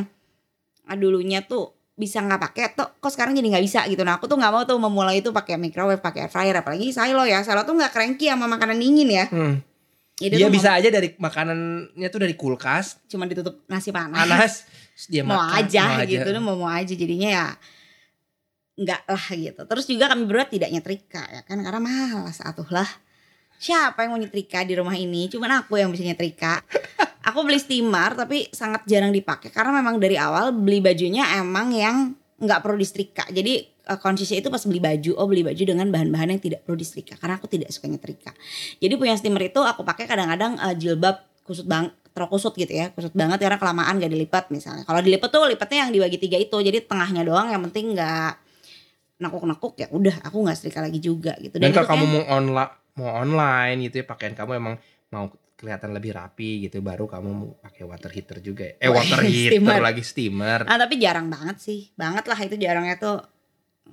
ah, 0.89 0.97
dulunya 0.97 1.45
tuh 1.45 1.69
bisa 1.93 2.25
nggak 2.25 2.41
pakai 2.41 2.73
tuh 2.73 2.89
kok 2.97 3.13
sekarang 3.13 3.37
jadi 3.37 3.53
nggak 3.53 3.65
bisa 3.65 3.85
gitu. 3.85 4.01
Nah 4.01 4.17
aku 4.17 4.25
tuh 4.25 4.41
nggak 4.41 4.49
mau 4.49 4.65
tuh 4.65 4.81
memulai 4.81 5.21
itu 5.21 5.29
pakai 5.29 5.61
microwave 5.61 6.01
pakai 6.01 6.25
air 6.25 6.31
fryer. 6.33 6.55
Apalagi 6.57 6.89
saya 6.89 7.13
lo 7.13 7.21
ya. 7.23 7.45
Saya 7.45 7.61
tuh 7.61 7.77
nggak 7.77 7.93
cranky 7.93 8.25
sama 8.33 8.49
makanan 8.49 8.81
dingin 8.81 9.09
ya. 9.13 9.25
Hmm. 9.29 9.61
jadi 10.13 10.45
Dia 10.45 10.49
bisa 10.49 10.77
aja 10.77 10.89
dari 10.89 11.13
makanannya 11.13 12.07
tuh 12.09 12.19
dari 12.21 12.33
kulkas. 12.33 13.05
Cuma 13.05 13.29
ditutup 13.29 13.61
nasi 13.69 13.93
panas. 13.93 14.25
Panas 14.25 14.53
dia 15.05 15.21
mau 15.27 15.37
makan 15.37 15.61
aja 15.61 15.81
mau 16.01 16.09
gitu 16.09 16.29
tuh 16.33 16.41
mau 16.41 16.57
mau 16.57 16.69
aja. 16.73 16.93
Jadinya 16.97 17.29
ya 17.29 17.45
enggak 18.73 19.05
lah 19.05 19.25
gitu. 19.37 19.61
Terus 19.61 19.85
juga 19.85 20.09
kami 20.09 20.25
berdua 20.25 20.49
tidak 20.49 20.73
nyetrika 20.73 21.21
ya 21.29 21.45
kan 21.45 21.61
karena 21.61 21.77
malas 21.77 22.41
atuh 22.41 22.65
lah 22.73 22.89
siapa 23.63 24.03
yang 24.03 24.11
mau 24.11 24.19
nyetrika 24.19 24.67
di 24.67 24.75
rumah 24.75 24.91
ini? 24.99 25.31
Cuman 25.31 25.63
aku 25.63 25.79
yang 25.79 25.87
bisa 25.95 26.03
nyetrika 26.03 26.59
aku 27.31 27.39
beli 27.47 27.63
steamer 27.63 28.19
tapi 28.19 28.51
sangat 28.51 28.83
jarang 28.83 29.15
dipakai. 29.15 29.47
Karena 29.55 29.79
memang 29.79 29.95
dari 30.03 30.19
awal 30.19 30.51
beli 30.51 30.83
bajunya 30.83 31.39
emang 31.39 31.71
yang 31.71 32.11
nggak 32.43 32.59
perlu 32.59 32.75
disetrika 32.75 33.23
jadi 33.31 33.63
konsisten 34.03 34.43
itu 34.43 34.51
pas 34.51 34.59
beli 34.67 34.83
baju 34.83 35.11
oh 35.15 35.27
beli 35.31 35.47
baju 35.47 35.63
dengan 35.63 35.87
bahan-bahan 35.87 36.35
yang 36.35 36.41
tidak 36.43 36.67
perlu 36.67 36.75
disetrika 36.75 37.15
karena 37.15 37.39
aku 37.39 37.47
tidak 37.47 37.71
suka 37.71 37.87
nyetrika 37.87 38.35
jadi 38.83 38.99
punya 38.99 39.15
steamer 39.15 39.47
itu 39.47 39.63
aku 39.63 39.87
pakai 39.87 40.11
kadang-kadang 40.11 40.59
eh, 40.59 40.75
jilbab 40.75 41.23
kusut 41.47 41.63
bang 41.63 41.87
terlalu 42.13 42.37
kusut 42.37 42.53
gitu 42.53 42.69
ya. 42.69 42.93
Kusut 42.93 43.11
banget 43.17 43.41
karena 43.41 43.57
kelamaan 43.57 43.97
gak 43.97 44.11
dilipat 44.13 44.43
misalnya. 44.53 44.85
Kalau 44.85 45.01
dilipat 45.01 45.29
tuh 45.33 45.49
lipatnya 45.49 45.89
yang 45.89 45.91
dibagi 45.91 46.17
tiga 46.21 46.37
itu. 46.37 46.53
Jadi 46.61 46.85
tengahnya 46.85 47.25
doang 47.25 47.49
yang 47.49 47.61
penting 47.67 47.97
nggak 47.97 48.37
nakuk-nakuk 49.17 49.73
ya 49.79 49.87
udah 49.89 50.19
aku 50.25 50.45
nggak 50.45 50.57
setrika 50.57 50.85
lagi 50.85 51.01
juga 51.01 51.33
gitu. 51.41 51.57
Dan 51.57 51.73
kalau 51.73 51.85
itu 51.85 51.89
kamu 51.89 52.05
mau 52.05 52.23
online 52.37 52.82
mau 52.93 53.09
online 53.17 53.89
gitu 53.89 54.01
ya 54.01 54.05
pakaian 54.05 54.33
kamu 54.33 54.51
emang 54.55 54.75
mau 55.09 55.29
kelihatan 55.53 55.93
lebih 55.93 56.11
rapi 56.11 56.67
gitu 56.67 56.83
baru 56.83 57.07
kamu 57.07 57.29
mau 57.29 57.55
pakai 57.57 57.83
water 57.83 58.11
heater 58.11 58.37
juga 58.39 58.67
ya. 58.67 58.73
Eh 58.79 58.89
water 58.89 59.19
heater 59.23 59.51
steamer. 59.57 59.79
lagi 59.79 60.03
steamer. 60.03 60.59
ah 60.65 60.75
tapi 60.75 60.99
jarang 60.99 61.27
banget 61.27 61.57
sih 61.57 61.89
banget 61.93 62.27
lah 62.27 62.37
itu 62.37 62.55
jarangnya 62.55 62.97
tuh 62.97 63.17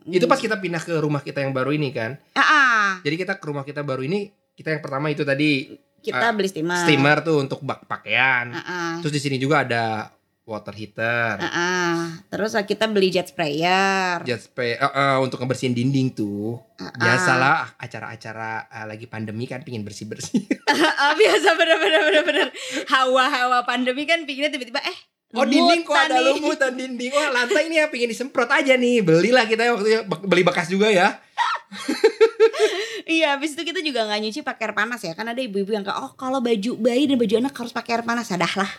Itu 0.07 0.25
pas 0.25 0.39
kita 0.39 0.57
pindah 0.57 0.81
ke 0.81 0.95
rumah 0.97 1.21
kita 1.21 1.43
yang 1.43 1.51
baru 1.51 1.71
ini 1.71 1.91
kan. 1.91 2.15
ah, 2.33 2.41
ah, 2.41 2.89
Jadi 3.03 3.17
kita 3.19 3.37
ke 3.37 3.45
rumah 3.45 3.63
kita 3.63 3.83
baru 3.83 4.01
ini 4.01 4.31
kita 4.55 4.71
yang 4.71 4.81
pertama 4.81 5.11
itu 5.11 5.23
tadi 5.23 5.77
kita 6.01 6.31
Ah, 6.31 6.33
beli 6.33 6.49
steamer 6.49 6.81
steamer 6.81 7.21
tuh 7.21 7.37
untuk 7.39 7.61
bak 7.61 7.85
pakaian. 7.85 8.49
Ah, 8.51 8.61
ah. 8.61 8.93
Terus 9.01 9.13
di 9.13 9.21
sini 9.21 9.37
juga 9.37 9.63
ada 9.63 10.09
water 10.51 10.75
heater. 10.75 11.39
Ah, 11.39 11.47
ah. 11.47 11.95
Terus 12.27 12.59
ah, 12.59 12.67
kita 12.67 12.91
beli 12.91 13.15
jet 13.15 13.31
sprayer. 13.31 14.19
Jet 14.27 14.43
spray 14.43 14.75
eh, 14.75 14.83
eh, 14.83 15.17
untuk 15.23 15.39
ngebersihin 15.39 15.71
dinding 15.71 16.11
tuh. 16.11 16.59
Ah, 16.77 16.91
ah. 16.91 16.93
Biasalah 16.99 17.57
acara-acara 17.79 18.67
eh, 18.67 18.87
lagi 18.91 19.07
pandemi 19.07 19.47
kan 19.47 19.63
pingin 19.63 19.87
bersih-bersih. 19.87 20.43
Ah, 21.01 21.17
biasa 21.17 21.57
bener-bener 21.57 22.01
bener-bener. 22.07 22.49
Hawa-hawa 22.87 23.65
pandemi 23.65 24.05
kan 24.05 24.23
pinginnya 24.29 24.53
tiba-tiba 24.53 24.79
eh 24.85 24.99
Oh 25.31 25.47
dinding 25.47 25.87
kok 25.87 25.95
ada 25.95 26.19
lumutan 26.27 26.75
dinding. 26.75 27.15
Wah 27.15 27.31
lantai 27.31 27.71
ini 27.71 27.79
ya 27.79 27.87
pingin 27.87 28.11
disemprot 28.11 28.51
aja 28.51 28.75
nih. 28.75 28.99
Belilah 29.07 29.47
kita 29.47 29.63
waktu 29.79 30.03
beli 30.27 30.43
bekas 30.43 30.67
juga 30.67 30.91
ya. 30.91 31.23
Iya, 33.11 33.35
habis 33.35 33.59
itu 33.59 33.63
kita 33.67 33.83
juga 33.83 34.07
nggak 34.07 34.21
nyuci 34.23 34.41
pakai 34.47 34.71
air 34.71 34.75
panas 34.77 35.01
ya. 35.03 35.13
Kan 35.19 35.27
ada 35.27 35.41
ibu-ibu 35.43 35.75
yang 35.75 35.83
kayak, 35.83 35.99
oh 35.99 36.13
kalau 36.15 36.39
baju 36.39 36.79
bayi 36.79 37.11
dan 37.11 37.19
baju 37.19 37.35
anak 37.43 37.55
harus 37.59 37.75
pakai 37.75 37.99
air 37.99 38.05
panas. 38.07 38.31
Ya 38.31 38.39
dah 38.39 38.55
lah. 38.55 38.71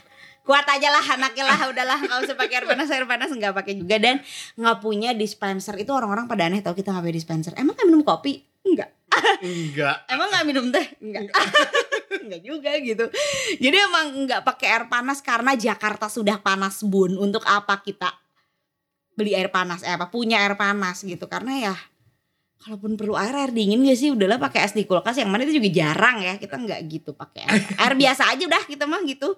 Kuat 0.42 0.66
aja 0.66 0.90
lah 0.90 1.06
anaknya 1.06 1.46
lah, 1.46 1.60
udahlah 1.70 2.00
nggak 2.02 2.20
usah 2.26 2.36
pakai 2.36 2.56
air 2.62 2.66
panas, 2.66 2.90
air 2.90 3.06
panas 3.06 3.30
nggak 3.30 3.54
pakai 3.54 3.74
juga 3.78 4.02
dan 4.02 4.26
nggak 4.58 4.78
punya 4.82 5.14
dispenser 5.14 5.78
itu 5.78 5.94
orang-orang 5.94 6.26
pada 6.26 6.50
aneh 6.50 6.66
tau 6.66 6.74
kita 6.74 6.90
nggak 6.90 7.06
punya 7.06 7.18
dispenser. 7.22 7.54
Emang 7.58 7.78
nggak 7.78 7.88
minum 7.88 8.02
kopi? 8.02 8.42
Enggak. 8.66 8.90
Enggak. 9.42 9.98
Emang 10.10 10.28
nggak 10.34 10.46
minum 10.50 10.66
teh? 10.74 10.86
Enggak. 10.98 11.30
Enggak 12.26 12.42
juga 12.50 12.72
gitu. 12.82 13.06
Jadi 13.62 13.78
emang 13.78 14.06
nggak 14.26 14.42
pakai 14.42 14.68
air 14.70 14.86
panas 14.90 15.22
karena 15.22 15.54
Jakarta 15.54 16.10
sudah 16.10 16.42
panas 16.42 16.82
bun. 16.82 17.18
Untuk 17.22 17.46
apa 17.46 17.78
kita 17.86 18.10
beli 19.14 19.38
air 19.38 19.54
panas? 19.54 19.86
Eh 19.86 19.94
apa 19.94 20.10
punya 20.10 20.42
air 20.42 20.58
panas 20.58 21.06
gitu? 21.06 21.30
Karena 21.30 21.70
ya 21.70 21.76
kalaupun 22.62 22.94
perlu 22.94 23.18
air 23.18 23.34
air 23.34 23.52
dingin 23.52 23.82
gak 23.82 23.98
sih 23.98 24.14
udahlah 24.14 24.38
pakai 24.38 24.70
es 24.70 24.78
di 24.78 24.86
kulkas 24.86 25.18
yang 25.18 25.34
mana 25.34 25.50
itu 25.50 25.58
juga 25.58 25.70
jarang 25.74 26.22
ya 26.22 26.38
kita 26.38 26.62
nggak 26.62 26.80
gitu 26.94 27.18
pakai 27.18 27.42
air, 27.50 27.62
air 27.74 27.94
biasa 27.98 28.30
aja 28.30 28.44
udah 28.46 28.64
kita 28.70 28.86
mah 28.86 29.02
gitu 29.02 29.34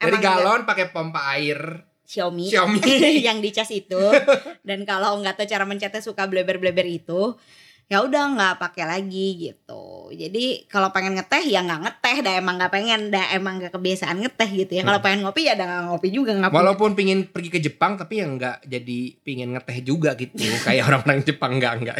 Dari 0.00 0.16
Emang 0.16 0.20
nggak- 0.24 0.36
galon 0.40 0.60
pakai 0.64 0.86
pompa 0.88 1.20
air. 1.36 1.60
Xiaomi, 2.10 2.50
Xiaomi. 2.50 2.80
yang 3.28 3.38
dicas 3.38 3.70
itu. 3.70 4.00
Dan 4.66 4.82
kalau 4.88 5.14
nggak 5.20 5.38
tahu 5.38 5.46
cara 5.46 5.62
mencetnya 5.62 6.02
suka 6.02 6.26
bleber-bleber 6.26 6.82
itu 6.88 7.38
ya 7.90 8.06
udah 8.06 8.24
nggak 8.34 8.54
pakai 8.62 8.86
lagi 8.86 9.50
gitu. 9.50 10.10
Jadi 10.14 10.66
kalau 10.70 10.94
pengen 10.94 11.18
ngeteh 11.18 11.42
ya 11.46 11.62
nggak 11.62 11.80
ngeteh. 11.86 12.16
Dah 12.22 12.34
emang 12.38 12.58
nggak 12.58 12.72
pengen 12.72 13.14
dah 13.14 13.34
emang 13.34 13.62
nggak 13.62 13.74
kebiasaan 13.74 14.26
ngeteh 14.26 14.50
gitu 14.50 14.72
ya. 14.78 14.82
Kalau 14.82 14.98
pengen 14.98 15.22
ngopi 15.22 15.46
ya 15.46 15.54
dah 15.54 15.66
nggak 15.66 15.84
ngopi 15.90 16.08
juga 16.10 16.32
nggak 16.34 16.50
Walaupun 16.50 16.94
pingin 16.98 17.30
pergi 17.30 17.50
ke 17.50 17.60
Jepang 17.62 17.94
tapi 17.94 18.22
ya 18.22 18.26
nggak 18.26 18.56
jadi 18.66 18.98
pingin 19.22 19.54
ngeteh 19.54 19.78
juga 19.82 20.14
gitu. 20.18 20.34
Kayak 20.66 20.90
orang-orang 20.90 21.20
Jepang 21.22 21.58
nggak 21.62 21.74
enggak. 21.82 21.98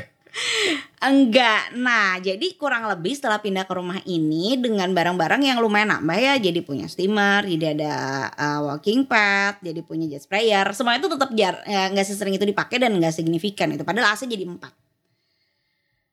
Enggak. 1.01 1.73
Nah, 1.81 2.21
jadi 2.21 2.45
kurang 2.61 2.85
lebih 2.85 3.17
setelah 3.17 3.41
pindah 3.41 3.65
ke 3.65 3.73
rumah 3.73 3.99
ini 4.05 4.61
dengan 4.61 4.93
barang-barang 4.93 5.41
yang 5.49 5.59
lumayan 5.65 5.97
nambah 5.97 6.19
ya. 6.21 6.35
Jadi 6.37 6.61
punya 6.61 6.87
steamer, 6.93 7.49
jadi 7.49 7.73
ada 7.73 7.95
uh, 8.37 8.61
walking 8.69 9.09
pad, 9.09 9.65
jadi 9.65 9.81
punya 9.81 10.05
jet 10.13 10.29
sprayer. 10.29 10.69
Semua 10.77 11.01
itu 11.01 11.09
tetap 11.09 11.33
jar 11.33 11.65
ya, 11.65 11.89
nggak 11.89 12.05
sesering 12.05 12.37
itu 12.37 12.45
dipakai 12.45 12.77
dan 12.77 12.93
nggak 13.01 13.17
signifikan 13.17 13.73
itu. 13.73 13.81
Padahal 13.81 14.13
AC 14.13 14.29
jadi 14.29 14.45
empat. 14.45 14.73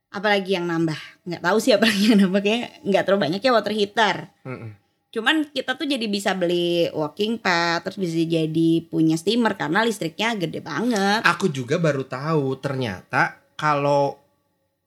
Apalagi 0.08 0.56
yang 0.56 0.66
nambah? 0.72 0.98
Nggak 1.28 1.42
tahu 1.44 1.58
sih 1.60 1.76
apalagi 1.76 2.16
yang 2.16 2.20
nambah 2.24 2.40
kayak 2.40 2.80
nggak 2.88 3.04
terlalu 3.04 3.22
banyak 3.28 3.42
ya 3.44 3.52
water 3.52 3.74
heater. 3.76 4.16
Mm-mm. 4.48 4.72
Cuman 5.08 5.50
kita 5.52 5.76
tuh 5.76 5.88
jadi 5.88 6.04
bisa 6.08 6.36
beli 6.36 6.88
walking 6.92 7.40
pad, 7.40 7.84
terus 7.84 8.00
bisa 8.00 8.16
jadi 8.24 8.70
punya 8.88 9.16
steamer 9.20 9.56
karena 9.56 9.84
listriknya 9.84 10.36
gede 10.36 10.64
banget. 10.64 11.24
Aku 11.28 11.52
juga 11.52 11.80
baru 11.80 12.08
tahu 12.08 12.60
ternyata 12.60 13.47
kalau 13.58 14.16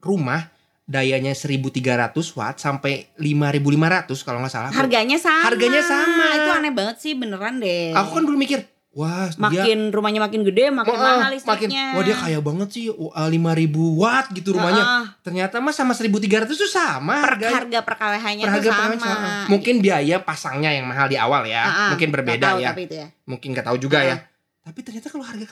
rumah 0.00 0.48
dayanya 0.86 1.30
1300 1.30 2.10
watt 2.34 2.58
sampai 2.58 3.14
5500 3.14 4.26
kalau 4.26 4.42
nggak 4.42 4.50
salah. 4.50 4.70
Harganya 4.74 5.18
sama. 5.18 5.46
Harganya 5.46 5.82
sama. 5.86 6.26
Itu 6.34 6.50
aneh 6.50 6.72
banget 6.74 6.96
sih 6.98 7.12
beneran 7.14 7.62
deh. 7.62 7.94
Aku 7.94 8.18
kan 8.18 8.26
dulu 8.26 8.34
mikir, 8.34 8.66
wah 8.90 9.30
dia 9.30 9.38
makin 9.38 9.94
rumahnya 9.94 10.18
makin 10.18 10.42
gede 10.42 10.74
makin 10.74 10.98
mahal 10.98 11.30
makin, 11.30 11.34
listriknya. 11.38 11.94
wah 11.94 12.02
dia 12.02 12.16
kaya 12.18 12.38
banget 12.42 12.68
sih, 12.74 12.84
wah, 12.90 13.30
5000 13.30 13.70
watt 14.02 14.26
gitu 14.34 14.50
rumahnya. 14.50 14.82
Heeh. 14.82 15.04
Ternyata 15.22 15.62
mah 15.62 15.70
sama 15.70 15.94
1300 15.94 16.58
tuh 16.58 16.66
sama 16.66 17.22
per 17.22 17.38
harganya. 17.38 17.54
harga 17.62 17.78
per 17.86 17.94
KWH-nya 17.94 18.44
Per 18.46 18.52
harga 18.58 18.70
sama. 18.74 18.94
sama. 18.98 19.30
Mungkin 19.46 19.74
biaya 19.78 20.16
pasangnya 20.26 20.74
yang 20.74 20.90
mahal 20.90 21.06
di 21.06 21.14
awal 21.14 21.46
ya. 21.46 21.70
Heeh, 21.70 21.88
Mungkin 21.94 22.08
nggak 22.10 22.16
berbeda 22.18 22.46
tahu 22.50 22.58
ya. 22.58 22.70
Tapi 22.74 22.82
itu 22.90 22.94
ya. 22.98 23.06
Mungkin 23.30 23.48
nggak 23.54 23.66
tahu 23.70 23.76
juga 23.78 23.98
Heeh. 24.02 24.10
ya. 24.10 24.16
Tapi 24.66 24.78
ternyata 24.82 25.06
kalau 25.06 25.22
harga 25.22 25.46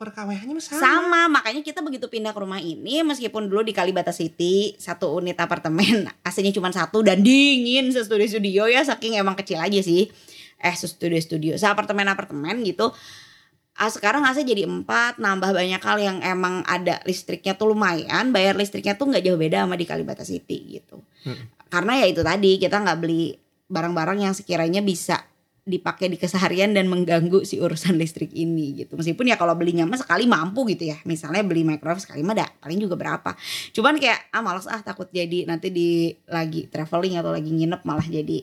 kau 0.00 0.08
per 0.08 0.16
KWH-nya 0.16 0.56
mah 0.56 0.64
sama. 0.64 0.80
Sama. 0.80 1.22
makanya 1.28 1.60
kita 1.60 1.84
begitu 1.84 2.08
pindah 2.08 2.32
ke 2.32 2.40
rumah 2.40 2.56
ini 2.56 3.04
meskipun 3.04 3.52
dulu 3.52 3.60
di 3.60 3.76
Kalibata 3.76 4.16
City 4.16 4.72
satu 4.80 5.12
unit 5.12 5.36
apartemen 5.36 6.08
AC-nya 6.24 6.56
cuma 6.56 6.72
satu 6.72 7.04
dan 7.04 7.20
dingin 7.20 7.92
se-studio-studio 7.92 8.64
ya 8.64 8.80
saking 8.80 9.20
emang 9.20 9.36
kecil 9.36 9.60
aja 9.60 9.76
sih. 9.84 10.08
Eh 10.56 10.72
se-studio-studio, 10.72 11.60
se-apartemen-apartemen 11.60 12.64
gitu. 12.64 12.88
ah 13.76 13.88
sekarang 13.88 14.20
AC 14.24 14.40
jadi 14.40 14.68
empat 14.68 15.16
nambah 15.16 15.56
banyak 15.56 15.80
hal 15.80 15.96
yang 15.96 16.18
emang 16.20 16.60
ada 16.68 17.00
listriknya 17.04 17.56
tuh 17.56 17.72
lumayan 17.72 18.28
bayar 18.28 18.52
listriknya 18.52 18.92
tuh 18.92 19.08
nggak 19.08 19.24
jauh 19.24 19.36
beda 19.36 19.64
sama 19.64 19.76
di 19.76 19.84
Kalibata 19.84 20.24
City 20.24 20.80
gitu 20.80 21.00
Mm. 21.24 21.68
karena 21.68 21.92
ya 22.00 22.06
itu 22.08 22.20
tadi 22.20 22.56
kita 22.56 22.76
nggak 22.76 22.98
beli 23.00 23.36
barang-barang 23.72 24.20
yang 24.20 24.34
sekiranya 24.36 24.80
bisa 24.84 25.20
dipakai 25.70 26.10
di 26.10 26.18
keseharian 26.18 26.74
dan 26.74 26.90
mengganggu 26.90 27.46
si 27.46 27.62
urusan 27.62 27.94
listrik 27.94 28.34
ini 28.34 28.82
gitu. 28.82 28.98
Meskipun 28.98 29.30
ya 29.30 29.38
kalau 29.38 29.54
belinya 29.54 29.86
mah 29.86 29.96
sekali 29.96 30.26
mampu 30.26 30.66
gitu 30.74 30.90
ya. 30.90 30.98
Misalnya 31.06 31.46
beli 31.46 31.62
microwave 31.62 32.02
sekali 32.02 32.26
mah 32.26 32.34
dah 32.34 32.50
paling 32.58 32.82
juga 32.82 32.98
berapa. 32.98 33.38
Cuman 33.70 34.02
kayak 34.02 34.34
ah 34.34 34.42
malas 34.42 34.66
ah 34.66 34.82
takut 34.82 35.06
jadi 35.14 35.46
nanti 35.46 35.70
di 35.70 36.10
lagi 36.26 36.66
traveling 36.66 37.22
atau 37.22 37.30
lagi 37.30 37.48
nginep 37.54 37.86
malah 37.86 38.04
jadi 38.04 38.42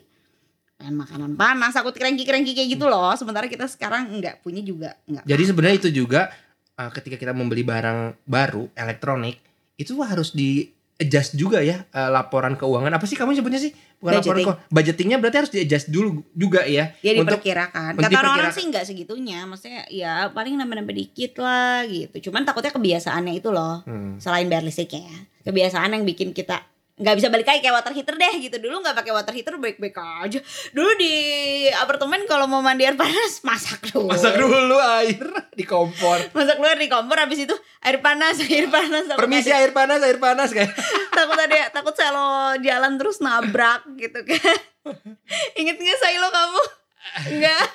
pengen 0.77 0.93
makanan 0.93 1.33
panas 1.33 1.73
takut 1.73 1.91
kerengki-kerengki 1.91 2.55
kayak 2.55 2.79
gitu 2.79 2.87
loh. 2.87 3.11
Sementara 3.19 3.51
kita 3.51 3.67
sekarang 3.67 4.07
nggak 4.23 4.39
punya 4.41 4.63
juga 4.63 4.95
nggak 5.05 5.27
Jadi 5.27 5.43
sebenarnya 5.43 5.77
itu 5.83 5.89
juga 5.91 6.31
uh, 6.79 6.91
ketika 6.93 7.19
kita 7.19 7.33
membeli 7.35 7.67
barang 7.67 8.23
baru 8.23 8.71
elektronik 8.77 9.41
itu 9.77 9.93
harus 10.01 10.33
di 10.33 10.76
adjust 10.97 11.37
juga 11.37 11.61
ya 11.61 11.85
uh, 11.93 12.09
laporan 12.09 12.57
keuangan 12.57 12.89
apa 12.89 13.05
sih 13.05 13.13
kamu 13.13 13.37
sebutnya 13.37 13.61
sih 13.61 13.69
bukan 13.97 14.17
laporan 14.17 14.21
Budgeting. 14.21 14.45
keuangan 14.49 14.73
budgetingnya 14.73 15.17
berarti 15.21 15.37
harus 15.37 15.51
di 15.53 15.59
adjust 15.61 15.87
dulu 15.89 16.25
juga 16.33 16.65
ya 16.65 16.93
Ya 17.01 17.13
untuk 17.15 17.37
diperkirakan. 17.37 17.91
untuk 17.97 18.09
Kata 18.09 18.17
orang-orang 18.17 18.53
sih 18.53 18.65
nggak 18.65 18.85
segitunya. 18.85 19.39
Maksudnya 19.45 19.85
ya 19.89 20.29
paling 20.33 20.57
nambah-nambah 20.57 20.95
dikit 20.95 21.37
lah 21.37 21.85
gitu. 21.85 22.29
Cuman 22.29 22.45
takutnya 22.45 22.73
kebiasaannya 22.73 23.33
itu 23.37 23.49
loh. 23.49 23.85
Hmm. 23.85 24.17
Selain 24.17 24.49
bayar 24.49 24.65
listriknya 24.65 25.05
ya. 25.05 25.17
Kebiasaan 25.45 25.93
yang 25.93 26.03
bikin 26.03 26.33
kita 26.33 26.61
nggak 26.97 27.13
bisa 27.13 27.29
balik 27.29 27.45
lagi 27.45 27.61
kayak 27.61 27.77
water 27.77 27.93
heater 27.93 28.15
deh 28.17 28.33
gitu. 28.41 28.57
Dulu 28.57 28.81
nggak 28.81 28.97
pakai 28.97 29.13
water 29.13 29.33
heater 29.33 29.53
baik-baik 29.55 29.93
aja. 29.93 30.39
Dulu 30.73 30.89
di 30.97 31.13
apartemen 31.71 32.25
kalau 32.25 32.49
mau 32.49 32.57
mandi 32.59 32.89
air 32.89 32.97
panas 32.97 33.45
masak 33.45 33.93
dulu. 33.93 34.09
Masak 34.09 34.33
dulu 34.33 34.77
air 34.81 35.21
di 35.53 35.61
kompor. 35.61 36.17
Masak 36.33 36.57
luar 36.57 36.73
di 36.75 36.89
kompor 36.89 37.21
habis 37.21 37.45
itu 37.45 37.53
air 37.85 38.01
panas 38.01 38.41
air 38.49 38.65
panas. 38.67 39.05
Permisi 39.13 39.53
ada- 39.53 39.61
air 39.61 39.71
panas 39.71 40.01
air 40.01 40.17
panas 40.17 40.49
kayak. 40.49 40.73
Takut 41.17 41.37
ada 41.37 41.69
takut 41.73 41.93
selo 41.93 42.57
jalan 42.61 42.97
terus 42.97 43.21
nabrak 43.21 43.81
gitu 43.97 44.21
kan 44.21 44.57
inget 45.59 45.77
nggak 45.77 45.97
Silo 45.97 46.29
kamu? 46.29 46.61
Enggak 47.33 47.65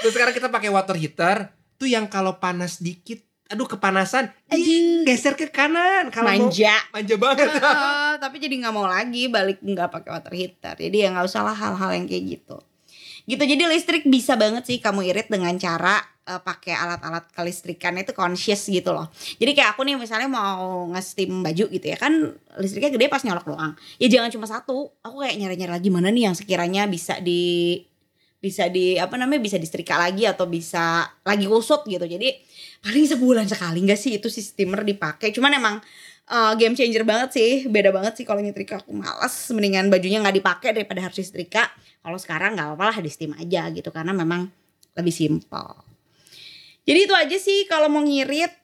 terus 0.00 0.12
sekarang 0.16 0.32
kita 0.32 0.48
pakai 0.48 0.68
water 0.68 0.96
heater. 0.96 1.52
Tuh 1.76 1.88
yang 1.88 2.12
kalau 2.12 2.36
panas 2.36 2.80
dikit 2.80 3.24
aduh 3.50 3.66
kepanasan. 3.66 4.30
Ih, 4.54 5.02
geser 5.02 5.34
ke 5.34 5.50
kanan. 5.50 6.14
Kalau 6.14 6.30
mau 6.30 6.48
manja. 6.48 6.78
Manja 6.94 7.14
banget. 7.18 7.50
Heeh, 7.50 8.12
tapi 8.22 8.36
jadi 8.38 8.54
nggak 8.62 8.74
mau 8.74 8.86
lagi 8.86 9.26
balik 9.26 9.58
nggak 9.58 9.90
pakai 9.90 10.10
water 10.14 10.34
heater. 10.38 10.74
Jadi 10.78 10.96
ya 11.02 11.10
nggak 11.10 11.26
usah 11.26 11.42
lah 11.42 11.56
hal-hal 11.58 11.90
yang 11.98 12.06
kayak 12.06 12.38
gitu. 12.38 12.62
Gitu 13.26 13.42
jadi 13.42 13.62
listrik 13.68 14.06
bisa 14.08 14.38
banget 14.38 14.64
sih 14.64 14.78
kamu 14.80 15.06
irit 15.12 15.28
dengan 15.28 15.52
cara 15.58 15.98
eh, 16.24 16.40
pakai 16.40 16.72
alat-alat 16.72 17.30
kelistrikan 17.34 17.98
itu 17.98 18.14
conscious 18.14 18.70
gitu 18.70 18.94
loh. 18.94 19.10
Jadi 19.42 19.50
kayak 19.50 19.74
aku 19.74 19.82
nih 19.82 19.98
misalnya 19.98 20.30
mau 20.30 20.86
nge-steam 20.94 21.42
baju 21.42 21.64
gitu 21.74 21.86
ya 21.90 21.98
kan 21.98 22.10
listriknya 22.58 22.94
gede 22.94 23.10
pas 23.10 23.22
nyolok 23.26 23.50
doang. 23.50 23.74
Ya 23.98 24.06
jangan 24.06 24.30
cuma 24.30 24.46
satu 24.46 24.94
aku 25.02 25.26
kayak 25.26 25.36
nyari-nyari 25.42 25.72
lagi 25.74 25.90
mana 25.90 26.08
nih 26.14 26.30
yang 26.30 26.36
sekiranya 26.38 26.86
bisa 26.86 27.18
di 27.18 27.82
bisa 28.40 28.72
di 28.72 28.96
apa 28.96 29.20
namanya 29.20 29.44
bisa 29.44 29.60
disetrika 29.60 30.00
lagi 30.00 30.24
atau 30.24 30.48
bisa 30.48 31.04
lagi 31.20 31.44
kusut 31.44 31.84
gitu. 31.84 32.08
Jadi 32.08 32.40
paling 32.80 33.04
sebulan 33.04 33.44
sekali 33.44 33.84
nggak 33.84 34.00
sih 34.00 34.16
itu 34.16 34.32
si 34.32 34.40
steamer 34.40 34.80
dipakai. 34.80 35.28
Cuman 35.28 35.52
emang 35.60 35.76
uh, 36.32 36.56
game 36.56 36.72
changer 36.72 37.04
banget 37.04 37.36
sih. 37.36 37.52
Beda 37.68 37.92
banget 37.92 38.16
sih 38.16 38.24
kalau 38.24 38.40
nyetrika. 38.40 38.80
Aku 38.80 38.96
malas 38.96 39.36
mendingan 39.52 39.92
bajunya 39.92 40.24
nggak 40.24 40.40
dipakai 40.40 40.72
daripada 40.72 41.04
harus 41.04 41.20
disetrika. 41.20 41.68
Kalau 42.00 42.16
sekarang 42.16 42.56
nggak 42.56 42.66
apa-apa 42.74 42.96
lah 42.96 42.98
di 43.04 43.10
steam 43.12 43.36
aja 43.36 43.68
gitu. 43.68 43.92
Karena 43.92 44.16
memang 44.16 44.48
lebih 44.96 45.12
simpel. 45.12 45.76
Jadi 46.88 46.98
itu 47.04 47.14
aja 47.14 47.36
sih 47.36 47.68
kalau 47.68 47.92
mau 47.92 48.00
ngirit. 48.00 48.56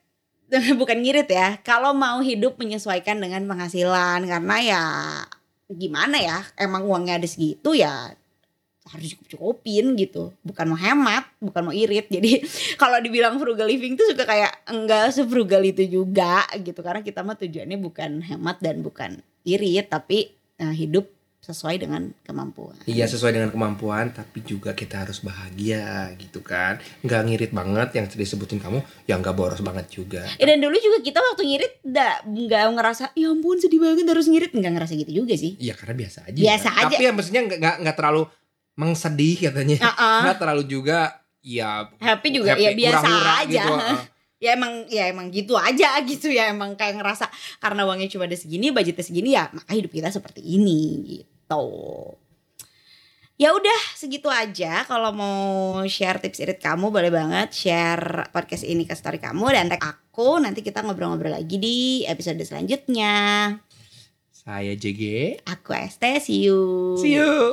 Bukan 0.81 1.05
ngirit 1.05 1.29
ya. 1.29 1.61
Kalau 1.61 1.93
mau 1.93 2.25
hidup 2.25 2.57
menyesuaikan 2.57 3.21
dengan 3.21 3.45
penghasilan. 3.45 4.25
Karena 4.25 4.57
ya 4.65 4.83
gimana 5.69 6.17
ya? 6.17 6.41
Emang 6.57 6.89
uangnya 6.89 7.21
ada 7.21 7.29
segitu 7.29 7.77
ya 7.77 8.17
harus 8.87 9.12
cukup 9.12 9.27
cukupin 9.29 9.94
gitu. 9.94 10.31
Bukan 10.40 10.66
mau 10.66 10.79
hemat 10.79 11.27
bukan 11.38 11.62
mau 11.66 11.75
irit. 11.75 12.07
Jadi 12.07 12.42
kalau 12.81 12.99
dibilang 12.99 13.37
frugal 13.37 13.66
living 13.66 13.94
tuh 13.94 14.07
suka 14.07 14.22
kayak 14.22 14.66
enggak 14.66 15.11
sefrugal 15.11 15.62
itu 15.62 15.83
juga 15.85 16.46
gitu. 16.55 16.81
Karena 16.81 17.03
kita 17.03 17.20
mah 17.20 17.35
tujuannya 17.35 17.79
bukan 17.79 18.22
hemat 18.22 18.62
dan 18.62 18.81
bukan 18.81 19.18
irit 19.42 19.87
tapi 19.87 20.31
eh, 20.57 20.75
hidup 20.75 21.11
sesuai 21.38 21.79
dengan 21.79 22.11
kemampuan. 22.27 22.75
Iya 22.90 23.07
sesuai 23.07 23.31
dengan 23.31 23.55
kemampuan 23.55 24.11
tapi 24.11 24.42
juga 24.42 24.75
kita 24.75 25.07
harus 25.07 25.22
bahagia 25.22 26.11
gitu 26.18 26.42
kan. 26.42 26.83
Nggak 27.07 27.22
ngirit 27.22 27.53
banget 27.55 27.88
yang 27.94 28.07
disebutin 28.11 28.59
kamu 28.59 28.83
ya 29.07 29.14
nggak 29.14 29.31
boros 29.31 29.62
banget 29.62 29.87
juga. 29.87 30.27
Eh, 30.38 30.46
dan 30.46 30.59
dulu 30.59 30.75
juga 30.75 30.99
kita 31.07 31.22
waktu 31.22 31.46
ngirit 31.46 31.72
nggak 31.87 32.14
nggak 32.27 32.62
ngerasa 32.75 33.05
ya 33.14 33.31
ampun 33.31 33.62
sedih 33.62 33.79
banget 33.79 34.11
harus 34.11 34.27
ngirit. 34.27 34.51
Nggak 34.59 34.72
ngerasa 34.75 34.92
gitu 34.99 35.12
juga 35.22 35.38
sih. 35.38 35.55
Iya 35.62 35.79
karena 35.79 35.94
biasa 35.94 36.18
aja 36.27 36.38
Biasa 36.42 36.66
ya. 36.66 36.75
aja. 36.83 36.94
tapi 36.99 37.03
ya 37.07 37.12
maksudnya 37.14 37.42
nggak 37.46 37.75
nggak 37.87 37.94
terlalu 37.94 38.22
mengsedih 38.77 39.51
katanya. 39.51 39.77
Uh-uh. 39.91 40.21
nggak 40.29 40.39
terlalu 40.39 40.65
juga 40.69 41.27
ya 41.47 41.87
happy 42.03 42.29
juga 42.35 42.59
ya 42.59 42.75
biasa 42.75 43.07
hura-hura 43.07 43.35
aja. 43.47 43.62
gitu, 43.65 43.73
uh. 43.73 44.01
ya 44.45 44.51
emang 44.53 44.73
ya 44.91 45.05
emang 45.09 45.27
gitu 45.33 45.55
aja 45.57 45.97
gitu 46.11 46.29
ya 46.29 46.53
emang 46.53 46.77
kayak 46.77 47.01
ngerasa 47.01 47.31
karena 47.62 47.89
uangnya 47.89 48.11
cuma 48.12 48.29
ada 48.29 48.37
segini 48.37 48.75
budgetnya 48.75 49.05
segini 49.05 49.31
ya 49.33 49.49
maka 49.55 49.73
hidup 49.73 49.91
kita 49.91 50.12
seperti 50.12 50.45
ini 50.45 51.03
gitu. 51.07 51.65
Ya 53.37 53.53
udah 53.53 53.81
segitu 53.93 54.33
aja. 54.33 54.89
Kalau 54.89 55.12
mau 55.12 55.37
share 55.85 56.25
tips 56.25 56.41
irit 56.41 56.57
kamu 56.57 56.89
boleh 56.89 57.12
banget 57.12 57.53
share 57.53 58.33
podcast 58.33 58.65
ini 58.65 58.89
ke 58.89 58.97
story 58.97 59.21
kamu 59.21 59.53
dan 59.53 59.69
tag 59.69 59.85
aku. 59.85 60.41
Nanti 60.41 60.65
kita 60.65 60.81
ngobrol-ngobrol 60.81 61.37
lagi 61.37 61.61
di 61.61 62.09
episode 62.09 62.41
selanjutnya. 62.41 63.53
Saya 64.33 64.73
JG 64.73 65.37
aku 65.45 65.77
ST 65.77 66.05
see 66.25 66.49
you. 66.49 66.97
See 66.97 67.21
you 67.21 67.53